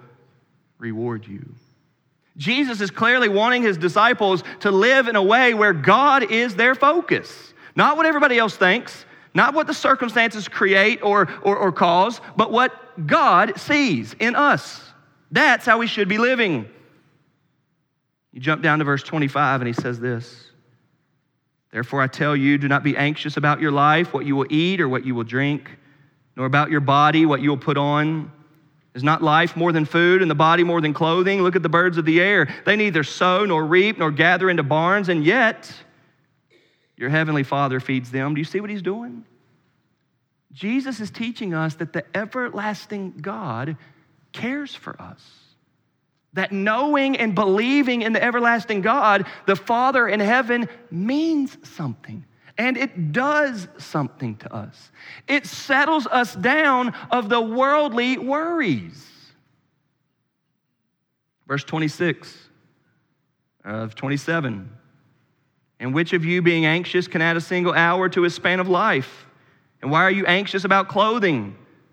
[0.79, 1.45] reward you.
[2.37, 6.73] Jesus is clearly wanting his disciples to live in a way where God is their
[6.73, 12.19] focus, not what everybody else thinks, not what the circumstances create or, or, or cause,
[12.35, 14.81] but what God sees in us.
[15.31, 16.67] That's how we should be living.
[18.31, 20.51] You jump down to verse 25, and he says this
[21.71, 24.81] Therefore, I tell you, do not be anxious about your life, what you will eat
[24.81, 25.69] or what you will drink,
[26.35, 28.31] nor about your body, what you will put on.
[28.93, 31.41] Is not life more than food and the body more than clothing?
[31.41, 32.53] Look at the birds of the air.
[32.65, 35.73] They neither sow nor reap nor gather into barns, and yet
[36.97, 38.33] your heavenly Father feeds them.
[38.33, 39.23] Do you see what he's doing?
[40.51, 43.77] Jesus is teaching us that the everlasting God
[44.33, 45.21] cares for us.
[46.33, 52.25] That knowing and believing in the everlasting God, the Father in heaven, means something.
[52.57, 54.91] And it does something to us.
[55.27, 59.07] It settles us down of the worldly worries.
[61.47, 62.33] Verse 26
[63.65, 64.69] of 27.
[65.81, 68.69] And which of you, being anxious, can add a single hour to his span of
[68.69, 69.25] life?
[69.81, 71.57] And why are you anxious about clothing?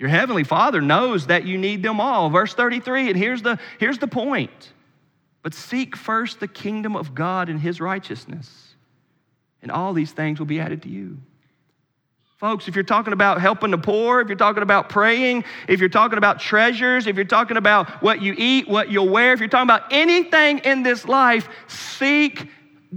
[0.00, 2.30] Your heavenly Father knows that you need them all.
[2.30, 4.72] Verse 33, and here's the, here's the point.
[5.42, 8.74] But seek first the kingdom of God and his righteousness,
[9.60, 11.18] and all these things will be added to you.
[12.38, 15.90] Folks, if you're talking about helping the poor, if you're talking about praying, if you're
[15.90, 19.50] talking about treasures, if you're talking about what you eat, what you'll wear, if you're
[19.50, 22.48] talking about anything in this life, seek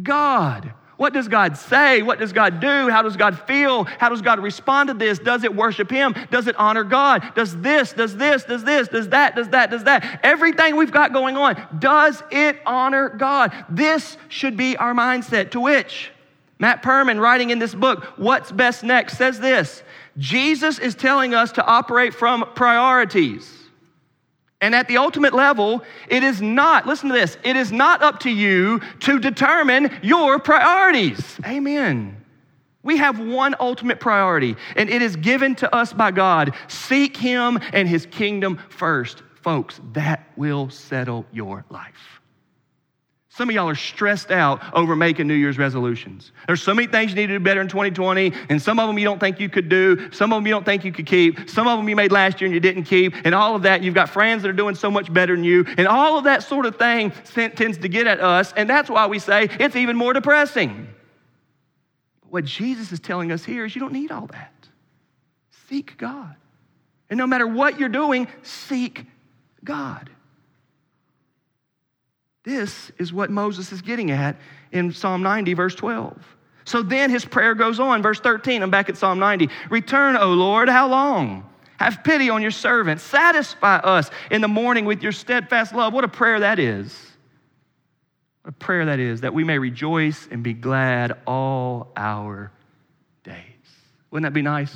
[0.02, 0.74] God.
[1.04, 2.02] What does God say?
[2.02, 2.88] What does God do?
[2.88, 3.84] How does God feel?
[3.84, 5.20] How does God respond to this?
[5.20, 6.16] Does it worship Him?
[6.32, 7.36] Does it honor God?
[7.36, 10.22] Does this, does this, does this, does that, does that, does that?
[10.24, 13.52] Everything we've got going on, does it honor God?
[13.68, 15.52] This should be our mindset.
[15.52, 16.10] To which,
[16.58, 19.84] Matt Perman, writing in this book, What's Best Next, says this
[20.18, 23.63] Jesus is telling us to operate from priorities.
[24.64, 28.22] And at the ultimate level, it is not, listen to this, it is not up
[28.22, 31.38] to you to determine your priorities.
[31.46, 32.16] Amen.
[32.82, 36.56] We have one ultimate priority, and it is given to us by God.
[36.70, 39.22] Seek Him and His kingdom first.
[39.42, 42.22] Folks, that will settle your life.
[43.36, 46.32] Some of y'all are stressed out over making New Year's resolutions.
[46.46, 49.00] There's so many things you need to do better in 2020, and some of them
[49.00, 51.50] you don't think you could do, some of them you don't think you could keep,
[51.50, 53.82] some of them you made last year and you didn't keep, and all of that.
[53.82, 56.44] You've got friends that are doing so much better than you, and all of that
[56.44, 59.98] sort of thing tends to get at us, and that's why we say it's even
[59.98, 60.88] more depressing.
[62.30, 64.54] What Jesus is telling us here is you don't need all that.
[65.70, 66.36] Seek God.
[67.10, 69.06] And no matter what you're doing, seek
[69.64, 70.12] God.
[72.44, 74.36] This is what Moses is getting at
[74.72, 76.18] in Psalm 90, verse 12.
[76.66, 78.62] So then his prayer goes on, verse 13.
[78.62, 79.50] I'm back at Psalm 90.
[79.70, 81.50] Return, O Lord, how long?
[81.78, 83.02] Have pity on your servant.
[83.02, 85.94] Satisfy us in the morning with your steadfast love.
[85.94, 86.98] What a prayer that is.
[88.44, 92.52] What a prayer that is, that we may rejoice and be glad all our
[93.24, 93.36] days.
[94.12, 94.76] Wouldn't that be nice?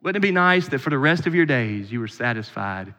[0.00, 2.94] Wouldn't it be nice that for the rest of your days you were satisfied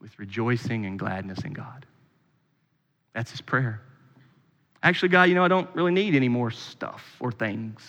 [0.00, 1.86] with rejoicing and gladness in God.
[3.14, 3.82] That's his prayer.
[4.82, 7.82] Actually, God, you know, I don't really need any more stuff or things.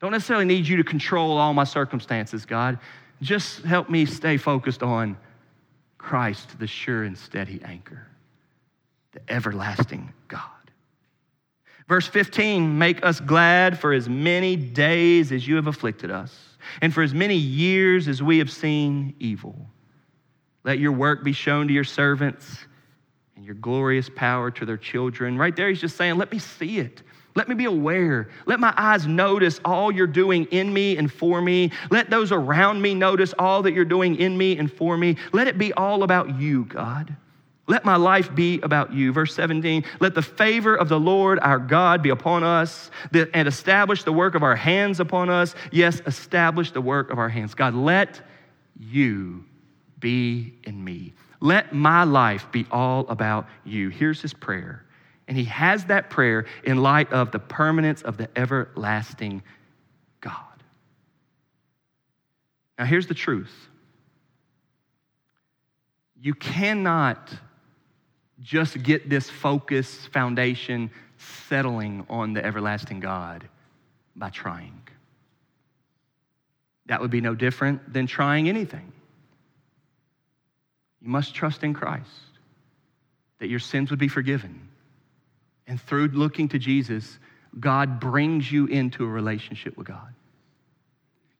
[0.00, 2.78] Don't necessarily need you to control all my circumstances, God.
[3.22, 5.16] Just help me stay focused on
[5.98, 8.06] Christ, the sure and steady anchor,
[9.12, 10.40] the everlasting God.
[11.88, 16.34] Verse 15, make us glad for as many days as you have afflicted us,
[16.80, 19.70] and for as many years as we have seen evil.
[20.64, 22.58] Let your work be shown to your servants
[23.36, 25.36] and your glorious power to their children.
[25.36, 27.02] Right there, he's just saying, Let me see it.
[27.36, 28.28] Let me be aware.
[28.46, 31.72] Let my eyes notice all you're doing in me and for me.
[31.90, 35.16] Let those around me notice all that you're doing in me and for me.
[35.32, 37.16] Let it be all about you, God.
[37.66, 39.12] Let my life be about you.
[39.12, 44.04] Verse 17, let the favor of the Lord our God be upon us and establish
[44.04, 45.54] the work of our hands upon us.
[45.72, 47.54] Yes, establish the work of our hands.
[47.54, 48.20] God, let
[48.78, 49.44] you
[50.04, 51.14] be in me.
[51.40, 53.88] Let my life be all about you.
[53.88, 54.84] Here's his prayer.
[55.26, 59.42] And he has that prayer in light of the permanence of the everlasting
[60.20, 60.34] God.
[62.78, 63.50] Now, here's the truth
[66.20, 67.32] you cannot
[68.42, 73.48] just get this focus, foundation, settling on the everlasting God
[74.14, 74.82] by trying.
[76.86, 78.93] That would be no different than trying anything.
[81.04, 82.08] You must trust in Christ
[83.38, 84.68] that your sins would be forgiven.
[85.66, 87.18] And through looking to Jesus,
[87.60, 90.14] God brings you into a relationship with God.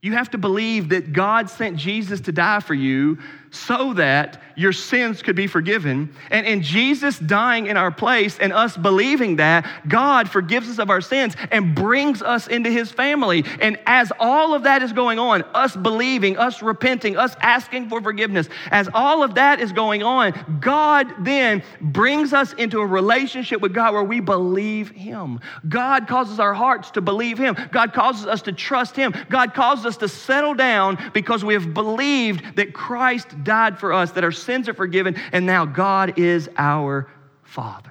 [0.02, 3.18] You have to believe that God sent Jesus to die for you
[3.54, 6.14] so that your sins could be forgiven.
[6.30, 10.90] And in Jesus dying in our place and us believing that, God forgives us of
[10.90, 13.44] our sins and brings us into his family.
[13.60, 18.00] And as all of that is going on, us believing, us repenting, us asking for
[18.00, 23.60] forgiveness, as all of that is going on, God then brings us into a relationship
[23.60, 25.40] with God where we believe him.
[25.68, 27.56] God causes our hearts to believe him.
[27.72, 29.14] God causes us to trust him.
[29.28, 34.12] God causes us to settle down because we have believed that Christ died for us,
[34.12, 37.08] that our sins are forgiven, and now God is our
[37.42, 37.90] Father.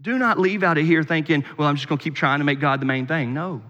[0.00, 2.44] Do not leave out of here thinking, well, I'm just going to keep trying to
[2.44, 3.34] make God the main thing.
[3.34, 3.62] No.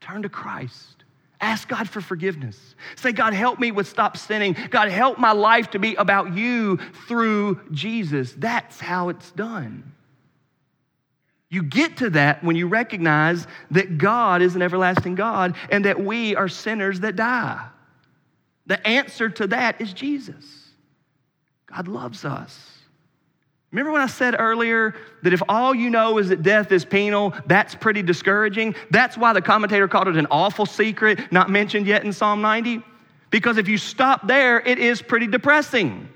[0.00, 1.04] Turn to Christ.
[1.40, 2.76] Ask God for forgiveness.
[2.94, 4.56] Say, God, help me with stop sinning.
[4.70, 6.76] God, help my life to be about you
[7.08, 8.32] through Jesus.
[8.38, 9.92] That's how it's done.
[11.50, 16.00] You get to that when you recognize that God is an everlasting God and that
[16.00, 17.68] we are sinners that die.
[18.66, 20.44] The answer to that is Jesus.
[21.66, 22.78] God loves us.
[23.70, 27.34] Remember when I said earlier that if all you know is that death is penal,
[27.46, 28.74] that's pretty discouraging?
[28.90, 32.82] That's why the commentator called it an awful secret, not mentioned yet in Psalm 90.
[33.30, 36.06] Because if you stop there, it is pretty depressing.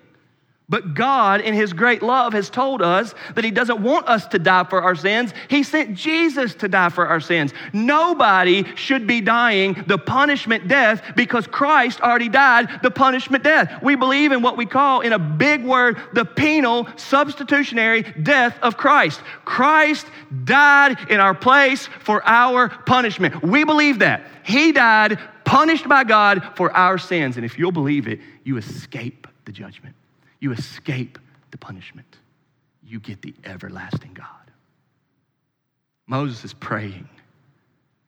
[0.68, 4.38] But God, in His great love, has told us that He doesn't want us to
[4.38, 5.32] die for our sins.
[5.48, 7.52] He sent Jesus to die for our sins.
[7.72, 13.80] Nobody should be dying the punishment death because Christ already died the punishment death.
[13.80, 18.76] We believe in what we call, in a big word, the penal substitutionary death of
[18.76, 19.20] Christ.
[19.44, 20.06] Christ
[20.44, 23.40] died in our place for our punishment.
[23.40, 24.26] We believe that.
[24.42, 27.36] He died punished by God for our sins.
[27.36, 29.95] And if you'll believe it, you escape the judgment
[30.40, 31.18] you escape
[31.50, 32.18] the punishment.
[32.84, 34.26] You get the everlasting God.
[36.06, 37.08] Moses is praying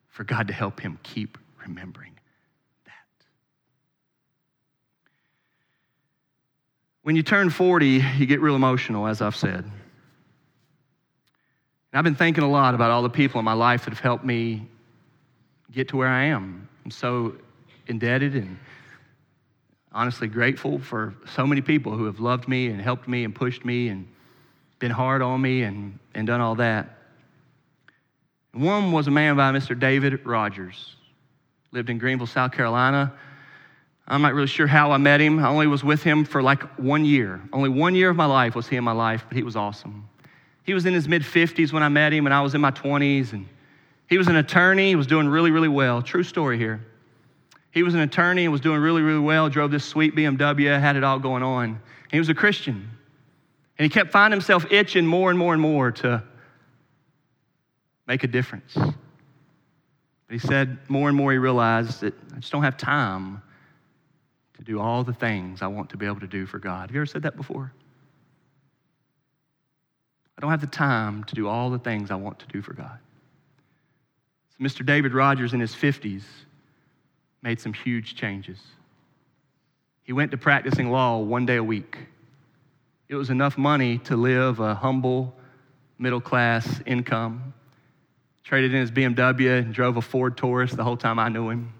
[0.07, 2.13] for God to help him keep remembering
[2.85, 3.25] that.
[7.03, 9.65] When you turn 40, you get real emotional, as I've said.
[11.91, 13.99] And I've been thinking a lot about all the people in my life that have
[13.99, 14.67] helped me
[15.71, 16.67] get to where I am.
[16.85, 17.35] I'm so
[17.87, 18.57] indebted and
[19.91, 23.65] honestly grateful for so many people who have loved me and helped me and pushed
[23.65, 24.07] me and
[24.77, 26.97] been hard on me and, and done all that.
[28.53, 29.77] One was a man by Mr.
[29.77, 30.95] David Rogers.
[31.71, 33.13] Lived in Greenville, South Carolina.
[34.07, 35.37] I'm not really sure how I met him.
[35.39, 37.41] I only was with him for like one year.
[37.53, 40.09] Only one year of my life was he in my life, but he was awesome.
[40.63, 42.71] He was in his mid 50s when I met him, and I was in my
[42.71, 43.33] 20s.
[43.33, 43.47] And
[44.07, 44.89] he was an attorney.
[44.89, 46.01] He was doing really, really well.
[46.01, 46.83] True story here.
[47.71, 50.95] He was an attorney and was doing really, really well, drove this sweet BMW, had
[50.95, 51.79] it all going on.
[52.09, 52.89] He was a Christian.
[53.77, 56.23] And he kept finding himself itching more and more and more to
[58.07, 58.73] make a difference.
[58.75, 58.95] But
[60.29, 63.41] he said more and more he realized that I just don't have time
[64.57, 66.89] to do all the things I want to be able to do for God.
[66.89, 67.71] Have you ever said that before?
[70.37, 72.73] I don't have the time to do all the things I want to do for
[72.73, 72.97] God.
[74.57, 74.85] So Mr.
[74.85, 76.23] David Rogers in his 50s
[77.41, 78.59] made some huge changes.
[80.03, 81.97] He went to practicing law one day a week.
[83.07, 85.35] It was enough money to live a humble
[85.97, 87.53] middle class income.
[88.43, 91.71] Traded in his BMW and drove a Ford Taurus the whole time I knew him.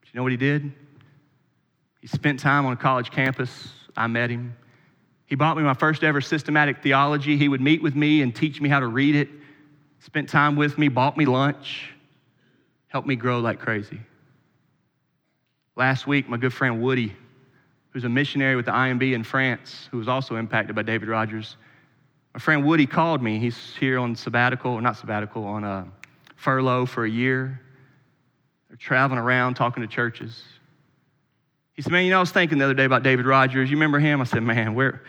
[0.00, 0.72] But you know what he did?
[2.00, 4.56] He spent time on a college campus I met him.
[5.26, 7.36] He bought me my first ever systematic theology.
[7.36, 9.28] He would meet with me and teach me how to read it,
[10.00, 11.92] spent time with me, bought me lunch,
[12.88, 14.00] helped me grow like crazy.
[15.80, 17.16] Last week, my good friend Woody,
[17.88, 21.56] who's a missionary with the IMB in France, who was also impacted by David Rogers,
[22.34, 23.38] my friend Woody called me.
[23.38, 25.88] He's here on sabbatical, or not sabbatical, on a
[26.36, 27.62] furlough for a year.
[28.68, 30.42] They're traveling around talking to churches.
[31.72, 33.70] He said, Man, you know, I was thinking the other day about David Rogers.
[33.70, 34.20] You remember him?
[34.20, 35.02] I said, Man, where,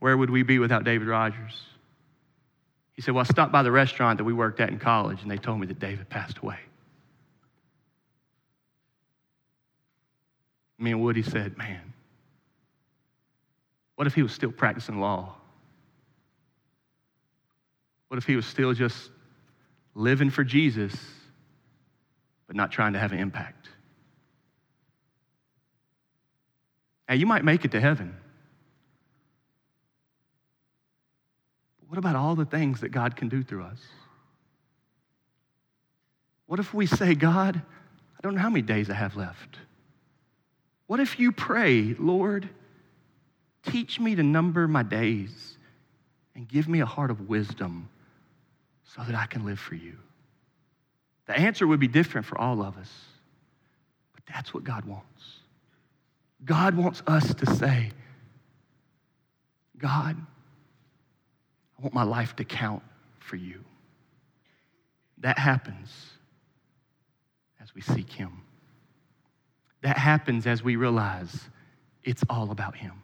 [0.00, 1.62] where would we be without David Rogers?
[2.94, 5.30] He said, Well, I stopped by the restaurant that we worked at in college, and
[5.30, 6.58] they told me that David passed away.
[10.78, 11.92] Me and Woody said, Man,
[13.96, 15.34] what if he was still practicing law?
[18.08, 19.10] What if he was still just
[19.94, 20.94] living for Jesus,
[22.46, 23.68] but not trying to have an impact?
[27.08, 28.16] Now, you might make it to heaven.
[31.80, 33.80] But what about all the things that God can do through us?
[36.46, 39.58] What if we say, God, I don't know how many days I have left?
[40.94, 42.48] What if you pray, Lord,
[43.64, 45.58] teach me to number my days
[46.36, 47.88] and give me a heart of wisdom
[48.84, 49.96] so that I can live for you?
[51.26, 52.92] The answer would be different for all of us,
[54.14, 55.40] but that's what God wants.
[56.44, 57.90] God wants us to say,
[59.76, 60.16] God,
[61.76, 62.84] I want my life to count
[63.18, 63.64] for you.
[65.18, 65.92] That happens
[67.60, 68.43] as we seek Him.
[69.84, 71.40] That happens as we realize
[72.04, 73.02] it's all about Him.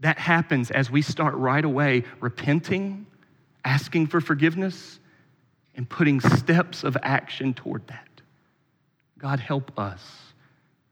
[0.00, 3.06] That happens as we start right away repenting,
[3.64, 5.00] asking for forgiveness,
[5.74, 8.20] and putting steps of action toward that.
[9.18, 10.02] God, help us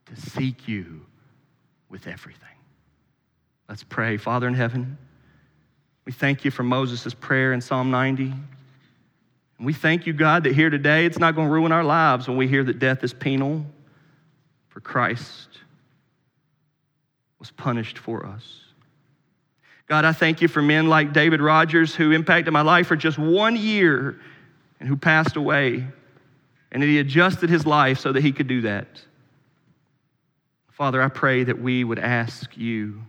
[0.07, 1.05] to seek you
[1.91, 2.49] with everything.
[3.69, 4.17] Let's pray.
[4.17, 4.97] Father in heaven,
[6.07, 8.33] we thank you for Moses' prayer in Psalm 90.
[9.59, 12.29] And we thank you, God, that here today it's not going to ruin our lives
[12.29, 13.67] when we hear that death is penal,
[14.73, 15.49] for Christ
[17.39, 18.61] was punished for us.
[19.87, 23.19] God, I thank you for men like David Rogers who impacted my life for just
[23.19, 24.19] one year
[24.81, 25.87] and who passed away,
[26.71, 28.87] and that he adjusted his life so that he could do that.
[30.71, 33.03] Father, I pray that we would ask you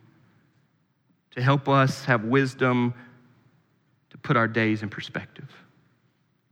[1.32, 2.94] to help us have wisdom
[4.10, 5.50] to put our days in perspective.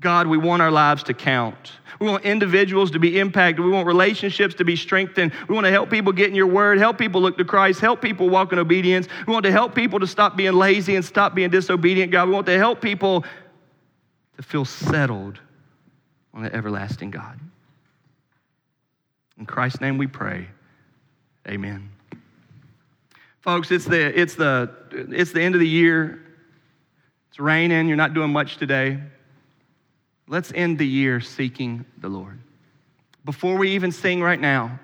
[0.02, 1.74] God, we want our lives to count.
[2.00, 3.64] We want individuals to be impacted.
[3.64, 5.32] We want relationships to be strengthened.
[5.48, 8.02] We want to help people get in your word, help people look to Christ, help
[8.02, 9.08] people walk in obedience.
[9.28, 12.28] We want to help people to stop being lazy and stop being disobedient, God.
[12.28, 13.24] We want to help people
[14.38, 15.40] to feel settled
[16.34, 17.40] on the everlasting God.
[19.38, 20.48] In Christ's name we pray.
[21.48, 21.92] Amen.
[23.42, 26.24] Folks, it's the, it's, the, it's the end of the year.
[27.30, 27.88] It's raining.
[27.88, 29.00] You're not doing much today.
[30.32, 32.40] Let's end the year seeking the Lord.
[33.26, 34.80] Before we even sing right now,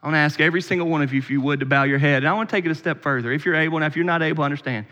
[0.00, 1.98] I want to ask every single one of you, if you would, to bow your
[1.98, 2.18] head.
[2.18, 3.32] And I want to take it a step further.
[3.32, 4.86] If you're able, and if you're not able, understand.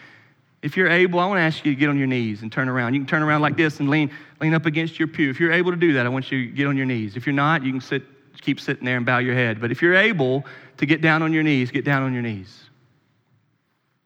[0.60, 2.68] If you're able, I want to ask you to get on your knees and turn
[2.68, 2.94] around.
[2.94, 4.10] You can turn around like this and lean,
[4.40, 5.30] lean up against your pew.
[5.30, 7.14] If you're able to do that, I want you to get on your knees.
[7.14, 8.02] If you're not, you can sit,
[8.40, 9.60] keep sitting there and bow your head.
[9.60, 10.44] But if you're able
[10.78, 12.64] to get down on your knees, get down on your knees.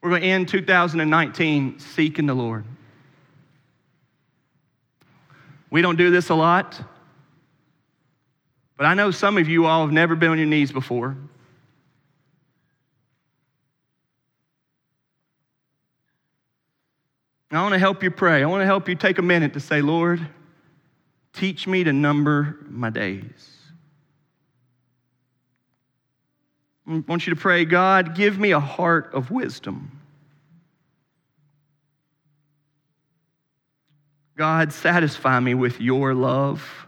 [0.03, 2.67] We're going to end 2019 seeking the Lord.
[5.75, 6.81] We don't do this a lot,
[8.77, 11.17] but I know some of you all have never been on your knees before.
[17.51, 18.41] I want to help you pray.
[18.41, 20.25] I want to help you take a minute to say, Lord,
[21.33, 23.59] teach me to number my days.
[26.87, 30.04] I want you to pray, God, give me a heart of wisdom.
[34.37, 36.87] God, satisfy me with your love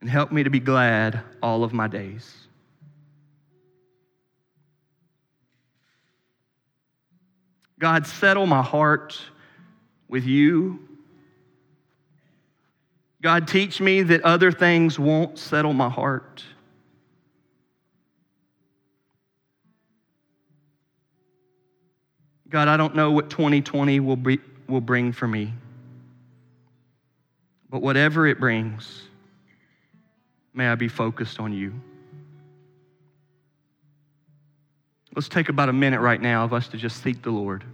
[0.00, 2.34] and help me to be glad all of my days.
[7.78, 9.20] God, settle my heart
[10.08, 10.80] with you.
[13.20, 16.42] God, teach me that other things won't settle my heart.
[22.48, 25.52] God, I don't know what 2020 will, be, will bring for me.
[27.70, 29.02] But whatever it brings,
[30.54, 31.74] may I be focused on you.
[35.14, 37.64] Let's take about a minute right now of us to just seek the Lord.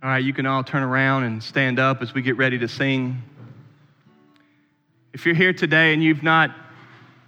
[0.00, 2.68] All right, you can all turn around and stand up as we get ready to
[2.68, 3.20] sing.
[5.12, 6.54] If you're here today and you've not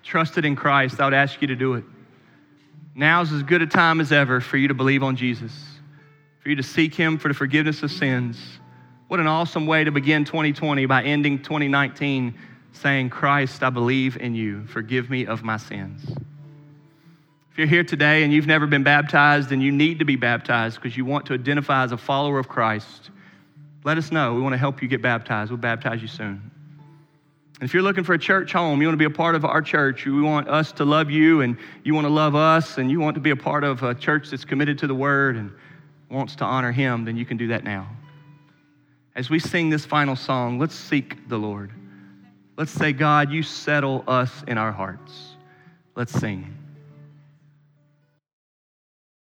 [0.05, 1.85] trusted in Christ, I would ask you to do it.
[2.95, 5.53] Now's as good a time as ever for you to believe on Jesus,
[6.39, 8.41] for you to seek Him for the forgiveness of sins.
[9.09, 12.39] What an awesome way to begin 2020 by ending 2019
[12.71, 14.64] saying, Christ, I believe in you.
[14.68, 16.03] Forgive me of my sins.
[17.53, 20.76] If you're here today and you've never been baptized and you need to be baptized
[20.76, 23.11] because you want to identify as a follower of Christ,
[23.82, 24.34] let us know.
[24.34, 25.51] We want to help you get baptized.
[25.51, 26.51] We'll baptize you soon.
[27.61, 29.44] And if you're looking for a church home, you want to be a part of
[29.44, 32.90] our church, we want us to love you and you want to love us and
[32.90, 35.51] you want to be a part of a church that's committed to the word and
[36.09, 37.88] wants to honor him, then you can do that now.
[39.14, 41.72] As we sing this final song, let's seek the Lord.
[42.57, 45.34] Let's say, God, you settle us in our hearts.
[45.96, 46.60] Let's sing.